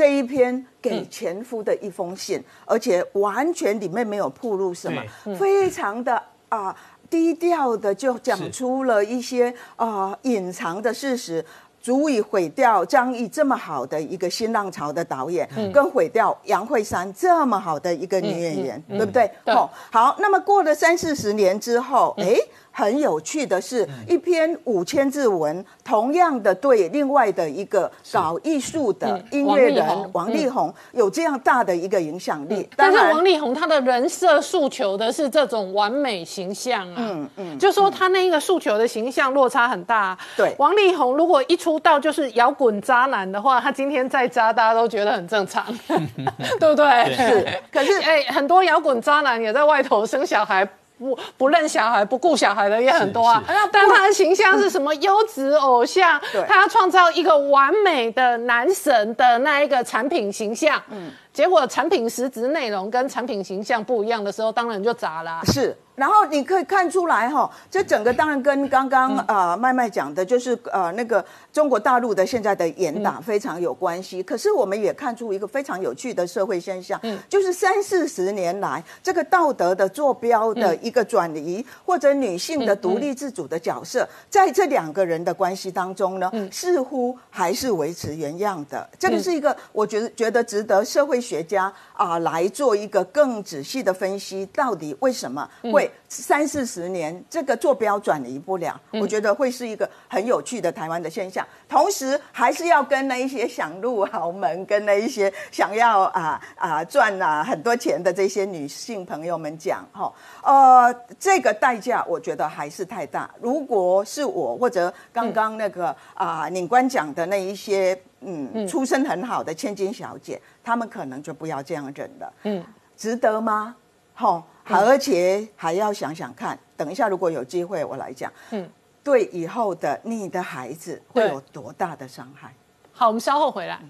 [0.00, 5.02] 这一篇给前夫的一封信，而且完全里面没有铺露什么，
[5.38, 6.74] 非常的啊
[7.10, 11.44] 低调的就讲出了一些啊隐藏的事实。
[11.82, 19.30] 足以毁掉张译这么好的一个新浪潮的导演，跟毁掉杨慧珊这么好的一个女演员，对不对？
[19.46, 19.54] 对。
[19.54, 22.36] 哦，好，那么过了三四十年之后，哎、
[22.72, 29.24] 很有趣的是，一篇五千字文，同样的对另外的一个搞艺术的嗯。
[29.40, 30.72] 音乐人王力宏。
[30.92, 32.68] 有这样大的一个影响力。
[32.76, 40.18] 但是王力宏他的人设诉求的是这种完美形象啊，嗯嗯，就说他那个诉求的形象落差很大、啊。
[40.36, 40.54] 对。
[40.58, 45.64] 王力宏如果一出道就是摇滚渣男的话，他今天再渣，大家都觉得很正常，
[46.58, 47.14] 对不对？
[47.14, 50.68] 是，可是哎、很多摇滚渣男也在外头生小孩。
[51.00, 53.54] 不不认小孩、不顾小孩的也很多啊是。
[53.72, 56.44] 但他的形象是什么优质偶像对？
[56.46, 60.80] 他要创造一个完美的男神的那一个产品形象。
[60.90, 65.40] 嗯，结果产品实质内容跟产品形象不一样的时候，当然就砸了啊。
[65.44, 74.22] 是，然后你可以看出来哈，这整个当然跟刚刚呃麦麦讲的，就是呃那个中国大陆的现在的严打非常有关系。
[74.22, 88.88] 可是我们也看出一个非常有趣的社会现象，就是三四十年来这个道德的坐标的一个转移，或者女性的独立自主的角色，在这两个人的关系当中呢，似乎还是维持原样的。
[88.98, 98.80] 这个是一个我觉得觉得值得社会学家啊来做一个更仔细的分析，到底为什么会三四十年这个坐标转移不了？
[98.92, 101.39] 我觉得会是一个很有趣的台湾的现象。
[101.68, 110.12] 同时，还是要跟那一些想入豪门、跟那一些想要啊啊赚啊很多钱的这些女性朋友们讲，哈，
[110.42, 113.30] 呃，这个代价我觉得还是太大。
[113.40, 118.00] 如果是我或者刚刚那个啊领官讲的那一些。
[118.22, 122.32] 嗯，出身很好的千金小姐，她们可能就不要这样忍了。
[122.42, 122.62] 嗯，
[122.94, 123.74] 值得吗？
[124.12, 128.68] 好，而且还要想想看，等一下如果有机会我来讲，嗯，
[129.02, 132.54] 对以后的你的孩子会有多大的伤害？
[132.92, 133.76] 好，我们稍后回来。
[133.76, 133.84] 欢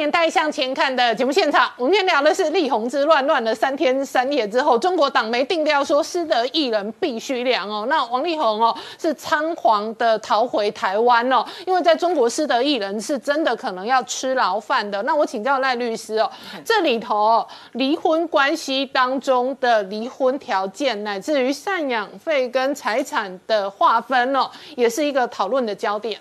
[0.00, 7.84] 年代向前看》的节目现场，我们今天聊的是力宏之乱，乱了三天三夜之后，中国党媒定调说失德艺人必须凉哦。
[7.86, 15.02] 那王力宏哦是仓皇的逃回台湾哦，因为在中国失德艺人是真的可能要吃牢饭的。
[15.02, 16.30] 那我请教赖律师哦，
[16.64, 26.18] 这里头哦离婚关系当中的离婚条件，乃至于赡养费跟财产的划分哦，也是一个讨论的焦点。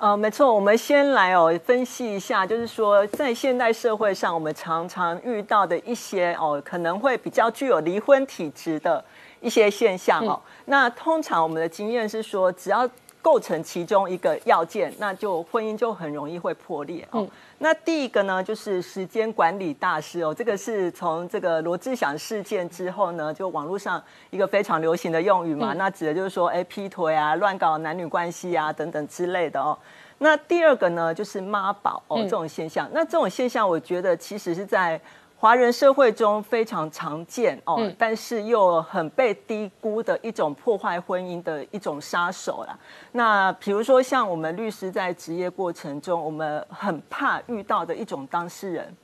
[0.00, 9.04] 呃，没错，我们先来哦分析一下，就是说在现代社会上，我们常常遇到的一些哦可能会比较具有离婚体质的
[9.42, 10.40] 一些现象哦。
[10.64, 12.88] 那通常我们的经验是说，只要
[13.22, 17.26] 构成其中一个要件，那就婚姻就很容易会破裂哦。
[17.58, 29.76] 那第一个呢，就是时间管理大师哦，这个是从这个罗志祥事件之后呢，就网络上一个非常流行的用语嘛，那指的就是说，哎，劈腿啊、乱搞男女关系啊等等之类的哦。
[30.22, 32.88] 那第二个呢，就是妈宝哦这种现象。
[32.92, 35.00] 那这种现象，我觉得其实是在
[35.40, 42.78] 华人社会中非常常见哦，但是又很被低估的一种破坏婚姻的一种杀手啦。
[43.12, 48.94] 那比如说，像我们律师在职业过程中，我们很怕遇到的一种当事人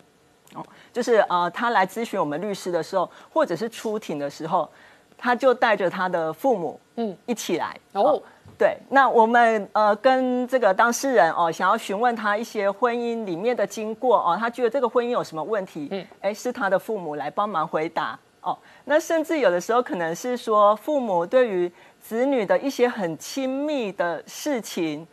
[0.54, 0.62] 哦，
[0.92, 4.70] 就是呃，他来咨询我们律师的时候，或者是出庭的时候，
[5.16, 8.22] 他就带着他的父母嗯一起来哦。
[8.58, 15.88] 对，那我们呃跟这个当事人哦，想要询问他一些婚姻里面的经过哦，他觉得这个婚姻有什么问题？
[15.90, 18.56] 嗯，哎，是他的父母来帮忙回答哦。
[18.84, 21.70] 那甚至有的时候可能是说，父母对于
[22.00, 25.06] 子女的一些很亲密的事情。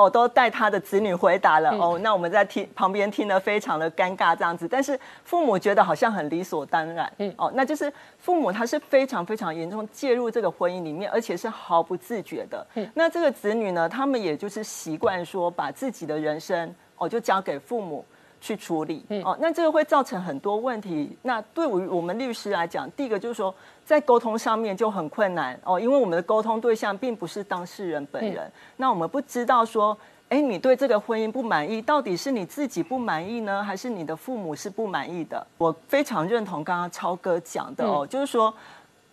[0.00, 18.04] 哦，都带他的子女回答了哦，那我们在听旁边听得非常的尴尬这样子，但是父母觉得好像很理所当然，嗯，哦，那就是父母他是非常非常严重介入这个婚姻里面，而且是毫不自觉的，嗯，那这个子女呢，他们也就是习惯说把自己的人生哦就交给父母
[18.40, 21.16] 去处理，哦，那这个会造成很多问题。
[21.22, 23.54] 那对于我们律师来讲，第一个就是说。
[23.82, 35.44] 在沟通上面就很困难哦，因为我们的沟通对象并不是当事人本人，那我们不知道说，哎，你对这个婚姻不满意，到底是你自己不满意呢，还是你的父母是不满意的？
[35.58, 38.54] 我非常认同刚刚超哥讲的哦，就是说，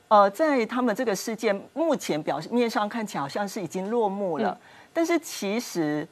[0.09, 4.55] 呃，在他们这个事件目前表面上看起来好像是已经落幕了，
[4.93, 6.07] 但是其实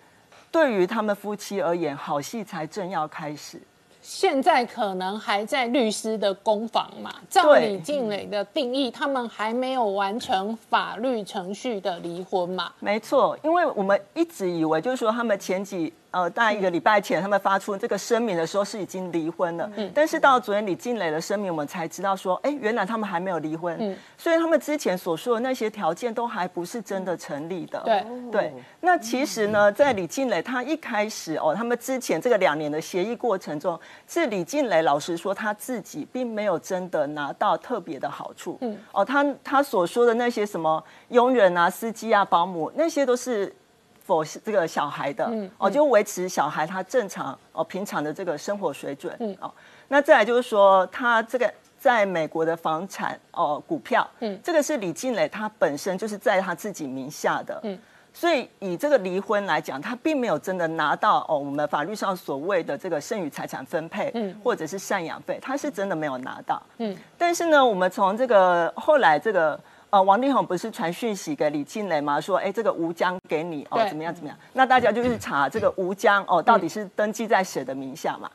[0.56, 3.62] 对于他们夫妻而言，好戏才正要开始。
[4.02, 7.14] 现在可能还在律师的攻防嘛？
[7.30, 12.72] 照李静蕾的定义，他们还没有完成法律程序的离婚嘛？
[12.80, 15.94] 没错，因为我们一直以为，就是说他们前几。
[16.16, 19.70] 呃，大概一个礼拜前，他们发出这个声明的时候是已经离婚了。
[19.76, 19.92] 嗯。
[19.94, 23.76] 但是到昨天李静蕾的声明，我们才知道说，哎，原来他们还没有离婚。
[23.82, 23.94] 嗯。
[24.18, 27.82] 所以他们之前所说的那些条件都还不是真的成立的。
[27.84, 28.54] 对对。
[28.80, 38.58] 那其实呢，在李静蕾他一开始哦，他们之前这个两年的协议过程中，是李静蕾老实说，他自己并没有真的拿到特别的好处。
[38.62, 38.78] 嗯。
[38.94, 43.54] 哦，他他所说的那些什么佣人啊、司机啊、保姆，那些都是。
[44.06, 49.52] 否这个小孩的哦，就维持小孩他正常哦平常的这个生活水准哦。
[49.88, 57.78] 那再来就是说，他这个在美国的房产哦股票，嗯，这个是李静蕾他本身就是在他自己名下的，嗯，
[58.14, 66.96] 所以以这个离婚来讲，他并没有真的拿到哦，我们法律上所谓的这个剩余财产分配，嗯，或者是赡养费，他是真的没有拿到，嗯。
[67.18, 69.60] 但是呢，我们从这个后来这个
[69.96, 72.20] 呃，王力宏不是传讯息给李庆磊吗？
[72.20, 74.38] 说哎，这个吴江给你哦，怎么样怎么样？
[74.52, 78.30] 那大家就去查这个吴江哦，到底是登记在谁的名下嘛？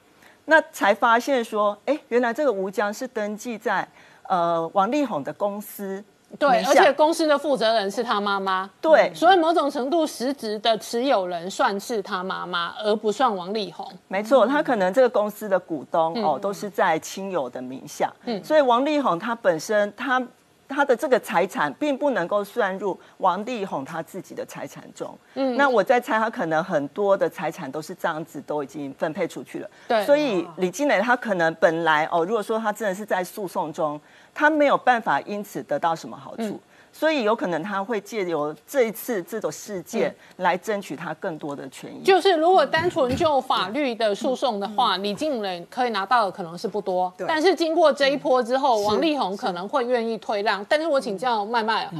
[0.46, 3.86] 那才发现说，哎，原来这个吴江是登记在
[4.26, 6.02] 呃王力宏的公司。
[6.38, 13.86] 对，而且公司的负责人是他妈妈，对，所以某种程度实质的持有人算是他妈妈，而不算王力宏。
[14.08, 20.22] 没错，他可能这个公司的股东哦，都是在亲友的名下，嗯，所以王力宏他本身他
[20.70, 34.00] 他的这个财产并不能够算入王力宏他自己的财产中，嗯，那我在猜他可能很多的财产都是这样子都已经分配出去了，对，所以李金磊他可能本来哦，如果说他真的是在诉讼中。
[34.32, 36.58] 他没有办法因此得到什么好处。
[36.92, 42.02] 所以有可能他会借由这一次这种事件来争取他更多的权益。
[42.02, 47.12] 就是如果单纯就法律的诉讼的话，李静蕾可以拿到的可能是不多。
[47.26, 50.64] 但是经过这一波之后，王力宏可能会愿意退让。
[50.68, 51.92] 但是我请教麦麦啊，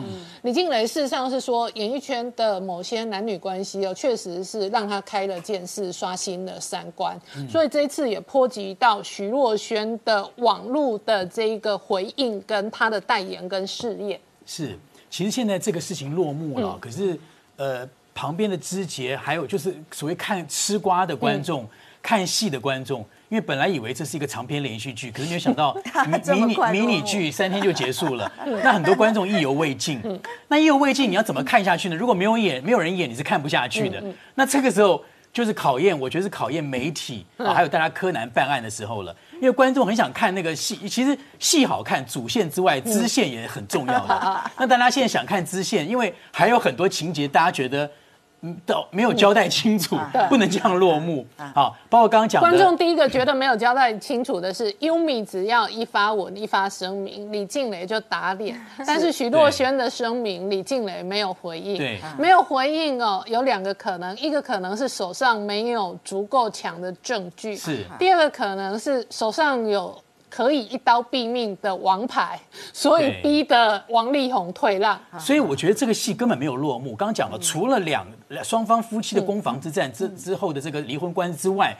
[0.43, 7.19] 李静蕾事实上是说，演艺圈的某些男女关系哦，确实是让他开了见识，刷新了三观。
[7.49, 14.21] 所以这一次也波及到徐若瑄的网络的这一个回应，跟他的代言跟事业。
[14.53, 14.77] 是，
[15.09, 17.17] 其实现在这个事情落幕了，可是
[17.55, 21.65] 呃，旁边的枝节，还有就是所谓看吃瓜的观众、
[22.03, 22.99] 看戏的观众，
[23.29, 25.73] 因为本来以为这是一个长篇连续剧，可是没有想到
[26.35, 26.41] 迷
[26.73, 28.33] 你迷你剧三天就结束了，
[28.65, 30.03] 那很多观众意犹未尽。
[30.49, 31.95] 那意犹未尽，你要怎么看下去呢？
[31.95, 34.03] 如果没有演，没有人演，你是看不下去的。
[34.35, 39.15] 那这个时候就是考验，我觉得是考验媒体啊，还有大家柯南办案的时候了。
[39.35, 44.43] 因为观众很想看那个戏，其实戏好看，主线之外，支线也很重要的。
[44.59, 47.91] 那大家现在想看支线，因为还有很多情节，大家觉得。
[48.43, 51.27] 嗯，都没有交代清楚，不能这样落幕。
[51.55, 58.59] 好，包括刚刚讲，观众第一个觉得没有交代清楚的是，优米只要一发文、一发声明，李静蕾就打脸。
[58.87, 61.77] 但是徐若瑄的声明，李静蕾没有回应。
[61.77, 69.97] 对，没有回应哦，有两个可能，一个可能是手上没有足够强的证据，是；第二个可能是手上有。
[70.31, 72.41] 可以一刀毙命的王牌，
[72.73, 74.99] 所以逼得王力宏退让。
[75.19, 76.97] 所以我觉得这个戏根本没有落幕。
[76.97, 78.07] 刚刚讲了，除了两
[78.43, 81.77] 双方夫妻的攻防之战之之后的这个离婚官司之外。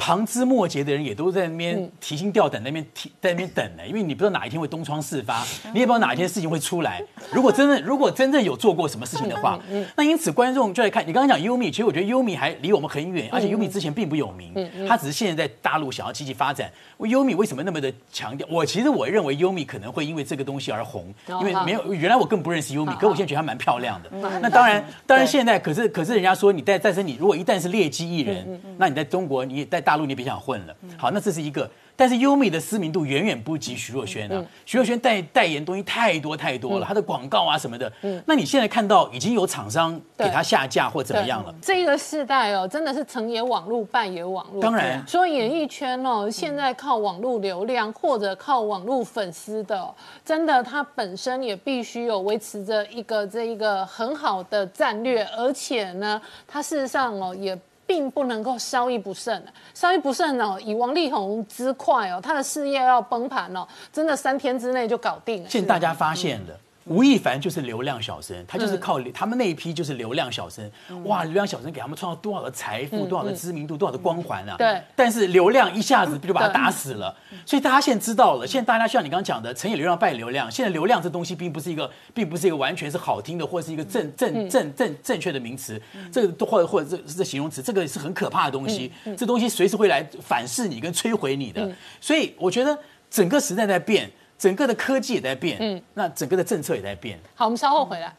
[0.00, 5.44] 旁枝末节的人也都在那边提心吊胆，那边提 在那边等呢，因为你不知道哪一天会东窗事发，
[5.74, 7.02] 你也不知道哪一天事情会出来。
[7.32, 9.60] 如果真的如果真正有做过什么事情的话，
[9.96, 11.06] 那因此观众就来看。
[11.06, 14.52] 你刚刚讲优米，其实我觉得优米还离我们很远，而且优米之前并不有名，
[14.88, 16.70] 他只是现在在大陆想要积极发展。
[17.00, 18.46] 优米为什么那么的强调？
[18.50, 24.10] 我其实我认为优米可能会因为这个东西而红，因为没有原来我更不认识优米，可我现在觉得她蛮漂亮的。
[24.40, 30.74] 那当然，当然现在可是可是人家说你在但是你如果一旦是劣迹艺人，那你在中国你在大陆你别想混了。
[30.96, 34.44] 好，那这是一个，但是优米的知名度远远不及徐若瑄啊。
[34.64, 37.90] 徐若瑄代代言东西太多太多了，她的广告啊什么的。
[38.02, 41.54] 嗯，那你现在看到已经有厂商给她下架或怎么样了？
[41.60, 44.62] 这个时代哦，真的是成也网络，败也网络。
[44.62, 57.58] 当然，所以演艺圈哦，现在靠网络流量或者靠网络粉丝的，真的他本身也必须有维持着一个这一个很好的战略，而且呢，他事实上哦也。
[57.90, 65.48] 并不能够稍一不慎稍一不慎哦，以王力宏之快哦，他的事业要崩盘哦，真的三天之内就搞定了。
[65.50, 66.54] 现在大家发现了。
[66.90, 70.68] 吴亦凡就是流量小生，他就是靠他们那一批就是流量小生，
[71.04, 74.56] 哇，流量小生给他们创造多少的财富，多少的知名度，多少的光环啊！
[74.58, 74.82] 对。
[74.96, 77.16] 但是流量一下子就把他打死了，
[77.46, 78.44] 所以大家现在知道了。
[78.44, 80.50] 现在大家像你刚刚讲的，成也流量败流量。
[80.50, 85.80] 现在流量这东西并不是一个，并不是一个完全是好听的，或者是一个正正正正正确的名词。
[86.10, 88.90] 这个或者或者这是形容词，这个是很可怕的东西。
[89.16, 91.70] 这东西随时会来反噬你跟摧毁你的。
[92.00, 92.76] 所以我觉得
[93.08, 94.10] 整个时代在变。
[94.40, 97.20] 整个的科技也在变，嗯，那整个的政策也在变。
[97.34, 98.10] 好，我们稍后回来。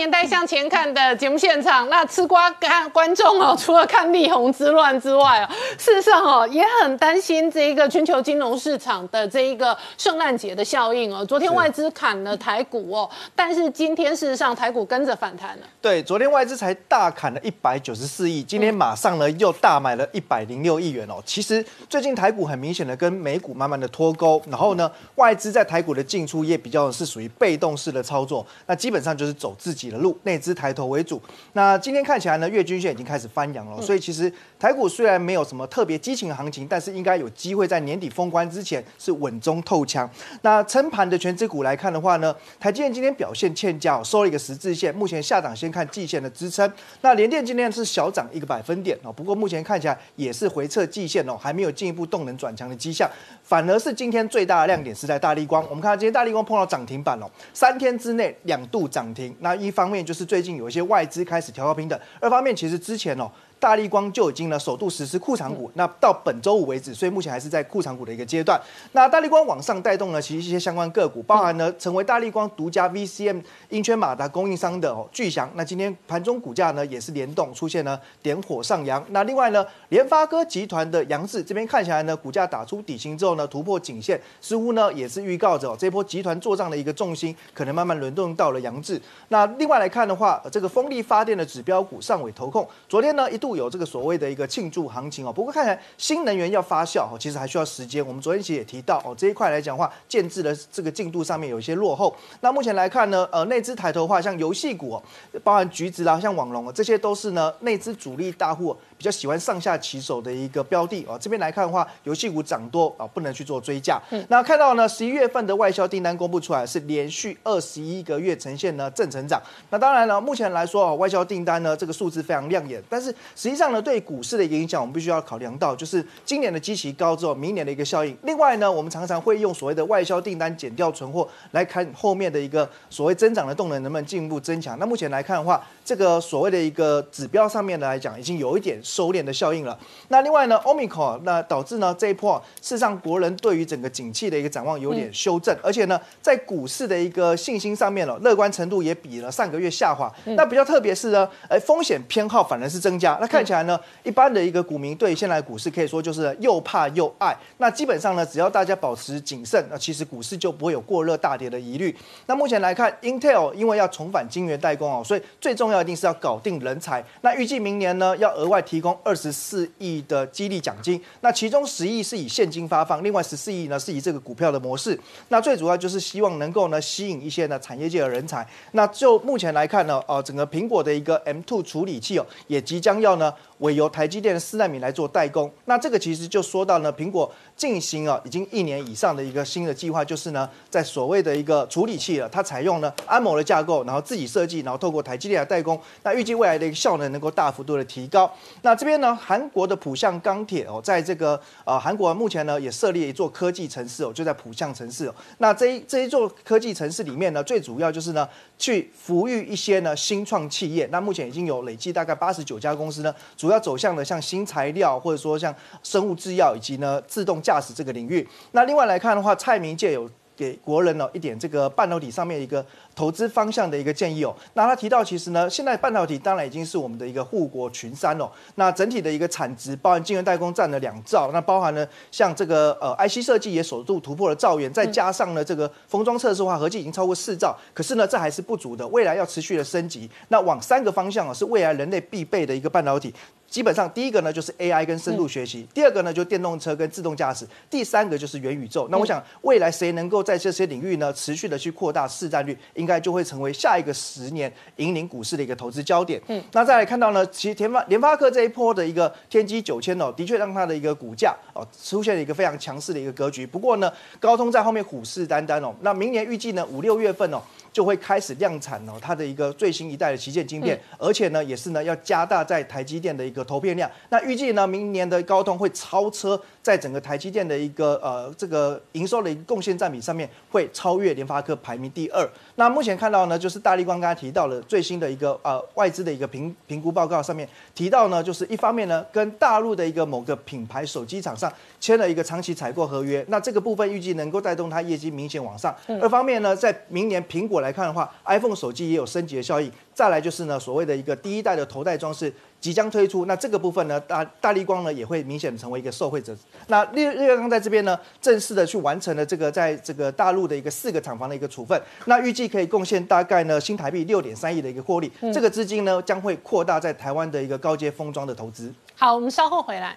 [0.00, 11.22] 年代向前看的节目现场，那吃瓜看观众哦，除了看力宏之乱之外哦，事实上哦也很担心这一个全球金融市场的这一个圣诞节的效应哦。
[11.22, 15.66] 昨天外资砍了台股哦，但是今天事实上台股跟着反弹了。
[15.82, 21.22] 对，昨天外资才大砍了一百九十四亿，今天马上呢又大买了一百零六亿元哦。
[21.26, 29.89] 其实最近台股很明显的跟美股慢慢的脱钩，然后呢外资在台股的进出也比较是属于被动式的操作，那基本上就是走自己。
[29.90, 31.20] 己的路，内资抬头为主。
[31.54, 40.08] 那今天看起来呢，月均线已经开始翻扬了，所以其实台股虽然没有什么特别激情的行情，但是应该有机会在年底封关之前是稳中透强。
[40.42, 46.70] 那撑盘的全指股来看的话呢，台积电今天表现欠佳，收了一个十字线，目前下档先看季线的支撑。
[47.00, 53.10] 那联电今天是小涨一个百分点哦，不过目前看起来也是回撤季线哦，还没有进一步动能转强的迹象。
[53.42, 59.34] 反而是今天最大的亮点是在大力光，我们看到今天大力光碰到涨停板了，三天之内两度涨停。
[59.40, 63.30] 那一方面就是最近有一些外资开始调高平等，二方面其实之前哦。
[63.60, 68.58] 大力光就已经呢首度实施库藏股，那到本周五为止，所以目前还是在库藏股的一个阶段。
[68.92, 79.04] 那大力光往上带动呢，其实一些相关个股，包含呢成为大力光独家 VCM 英圈马达供应商的哦巨翔，那今天盘中股价呢也是联动出现呢点火上扬。
[79.10, 88.98] 那另外呢，联发科集团的杨志这边看起来呢，股价打出底薪之后呢，突破颈线，似乎呢也是预告着这波集团做账的一个重心可能慢慢轮动到了杨志。
[89.28, 93.60] 那另外外来看的话，这个风力发电的指标股上尾投控，昨天呢一度。
[93.60, 98.02] 有这个所谓的一个庆祝行情哦，不过看起来新能源要发酵哦，其实还需要时间。
[98.06, 102.16] 我们昨天其实也提到哦，这一块来讲的话，建制的这个进度上面有一些落后。
[102.40, 104.98] 那目前来看呢，呃，内资抬头的话，像游戏股，
[105.44, 108.74] 包含橘子啦，像网龙啊，这些都是呢内资主力大户。
[109.00, 113.98] 比较喜欢上下起手的一个标的啊，这边来看的话，游戏股涨多啊，不能去做追价。
[114.28, 119.40] 那看到呢，十一月份的外销订单公布出来，是连续二十一个月呈现呢正成长。
[119.70, 128.14] 那当然了，目前来说啊，外销订单呢这个数字非常亮眼，但是实际上呢，对股市的一个影响，我们必须要考量到，就是今年的基期高之后，明年的一个效应。
[128.24, 134.78] 另外呢，我们常常会用所谓的外销订单减掉存货来看后面的一个所谓增长的动能能不能进一步增强。
[134.78, 138.78] 那目前来看的话，这个所谓的一个指标上面的来讲，已经有一点。
[138.84, 139.76] 收敛的效应了。
[140.08, 150.12] 那另外呢，omicron 那导致呢这一波，事实上国人对于整个景气的一个展望有点修正，而且呢，在股市的一个信心上面了，乐观程度也比了上个月下滑。
[150.36, 153.18] 那比较特别是呢，哎，风险偏好反而是增加。
[153.20, 157.36] 那看起来呢，一般的一个股民对现在股市可以说就是又怕又爱。
[157.58, 161.94] 那基本上呢，只要大家保持谨慎，那其实股市就不会有过热大跌的疑虑。
[162.26, 167.04] 那目前来看，Intel 因为要重返晶圆代工哦，所以最重要一定是要搞定人才。
[167.20, 168.80] 那预计明年呢，要额外提。
[168.80, 174.98] 供二十四亿的激励奖金，那其中十亿是以现金发放，另外十四亿呢是以这个股票的模式。
[175.28, 178.48] 那最主要就是希望能够呢吸引一些呢产业界的人才。
[178.72, 183.34] 那就目前来看呢，呃，整个苹果的一个 M2 处理器哦，也即将要呢。
[183.60, 198.32] 委由台积电的四纳米来做代工，那这个其实就说到呢，苹果进行啊已经一年以上的一个新的计划，就是呢在所谓的一个处理器了，它采用呢安某的架构，然后自己设计，然后透过台积电来代工，那预计未来的一个效能能够大幅度的提高。
[198.62, 205.14] 那这边呢，韩国的浦项钢铁哦，在这个呃韩国目前呢也设立一座科技城市哦，就在浦项城市哦。
[205.36, 210.88] 那这一这一座科技城市里面呢，最主要就是呢去服务一些呢新创企业。
[210.90, 218.26] 那目前已经有累计大概八十九家公司呢，主要走向的像新材料，或者说像生物制药，以及呢自动驾驶这个领域。
[218.52, 222.64] 那另外来看的话，蔡明介有给国人呢一点这个半导体上面一个。
[222.96, 228.30] 投资方向的一个建议哦，那他提到其实呢，现在半导体当然已经是我们的一个护国群山哦。
[228.56, 237.56] 那整体的一个产值，包含晶圆代工占了两兆，那包含呢像这个呃 IC 设计也首度突破了兆元，再加上呢这个封装测试化合计已经超过四兆。
[237.72, 240.10] 可是呢这还是不足的，未来要持续的升级。
[240.28, 243.14] 那往三个方向啊，是未来人类必备的一个半导体。
[243.50, 248.86] 基本上第一个呢就是 AI 跟深度学习，第二个呢就电动车跟自动驾驶，第三个就是元宇宙。
[248.90, 256.22] 那我想未来谁能够在这些领域呢持续的去扩大市占率，应该就会成为下一个十年引领股市的一个投资焦点。
[256.28, 263.44] 嗯，那再来看到呢，其实联发联发科这一波的一个天玑九千哦，的确让它的一个股价哦出现了一个非常强势的一个格局。
[263.44, 267.42] 不过呢，高通在后面虎视眈眈哦，那明年预计呢五六月份哦。
[267.72, 273.90] 就会开始量产哦，它的一个最新一代的旗舰晶片，而且呢，也是呢要加大在台积电的一个投片量。
[274.08, 282.28] 那预计呢，明年的高通会超车，在整个台积电的一个呃这个营收的一个贡献占比上面，会超越联发科排名第二。
[282.56, 295.74] 那目前看到呢，就是大力光刚才提到了最新的一个呃外资的一个评评估报告上面提到呢，就是一方面呢，跟大陆的一个某个品牌手机厂商签了一个长期采购合约，那这个部分预计能够带动它业绩明显往上。
[296.00, 299.70] 二方面呢，在明年苹果来看的话，iPhone 手机也有升级的效应。
[299.94, 306.34] 再来就是呢，所谓的一个第一代的头戴装饰即将推出，那这个部分呢，大大力光呢也会明显成为一个受惠者。
[306.68, 318.72] 那日日月光在这边呢，正式的去完成了这个在这个大陆的一个四个厂房的一个处分，那预计可以贡献大概呢新台币六点三亿的一个获利，这个资金呢将会扩大在台湾的一个高阶封装的投资。
[318.96, 319.96] 好，我们稍后回来。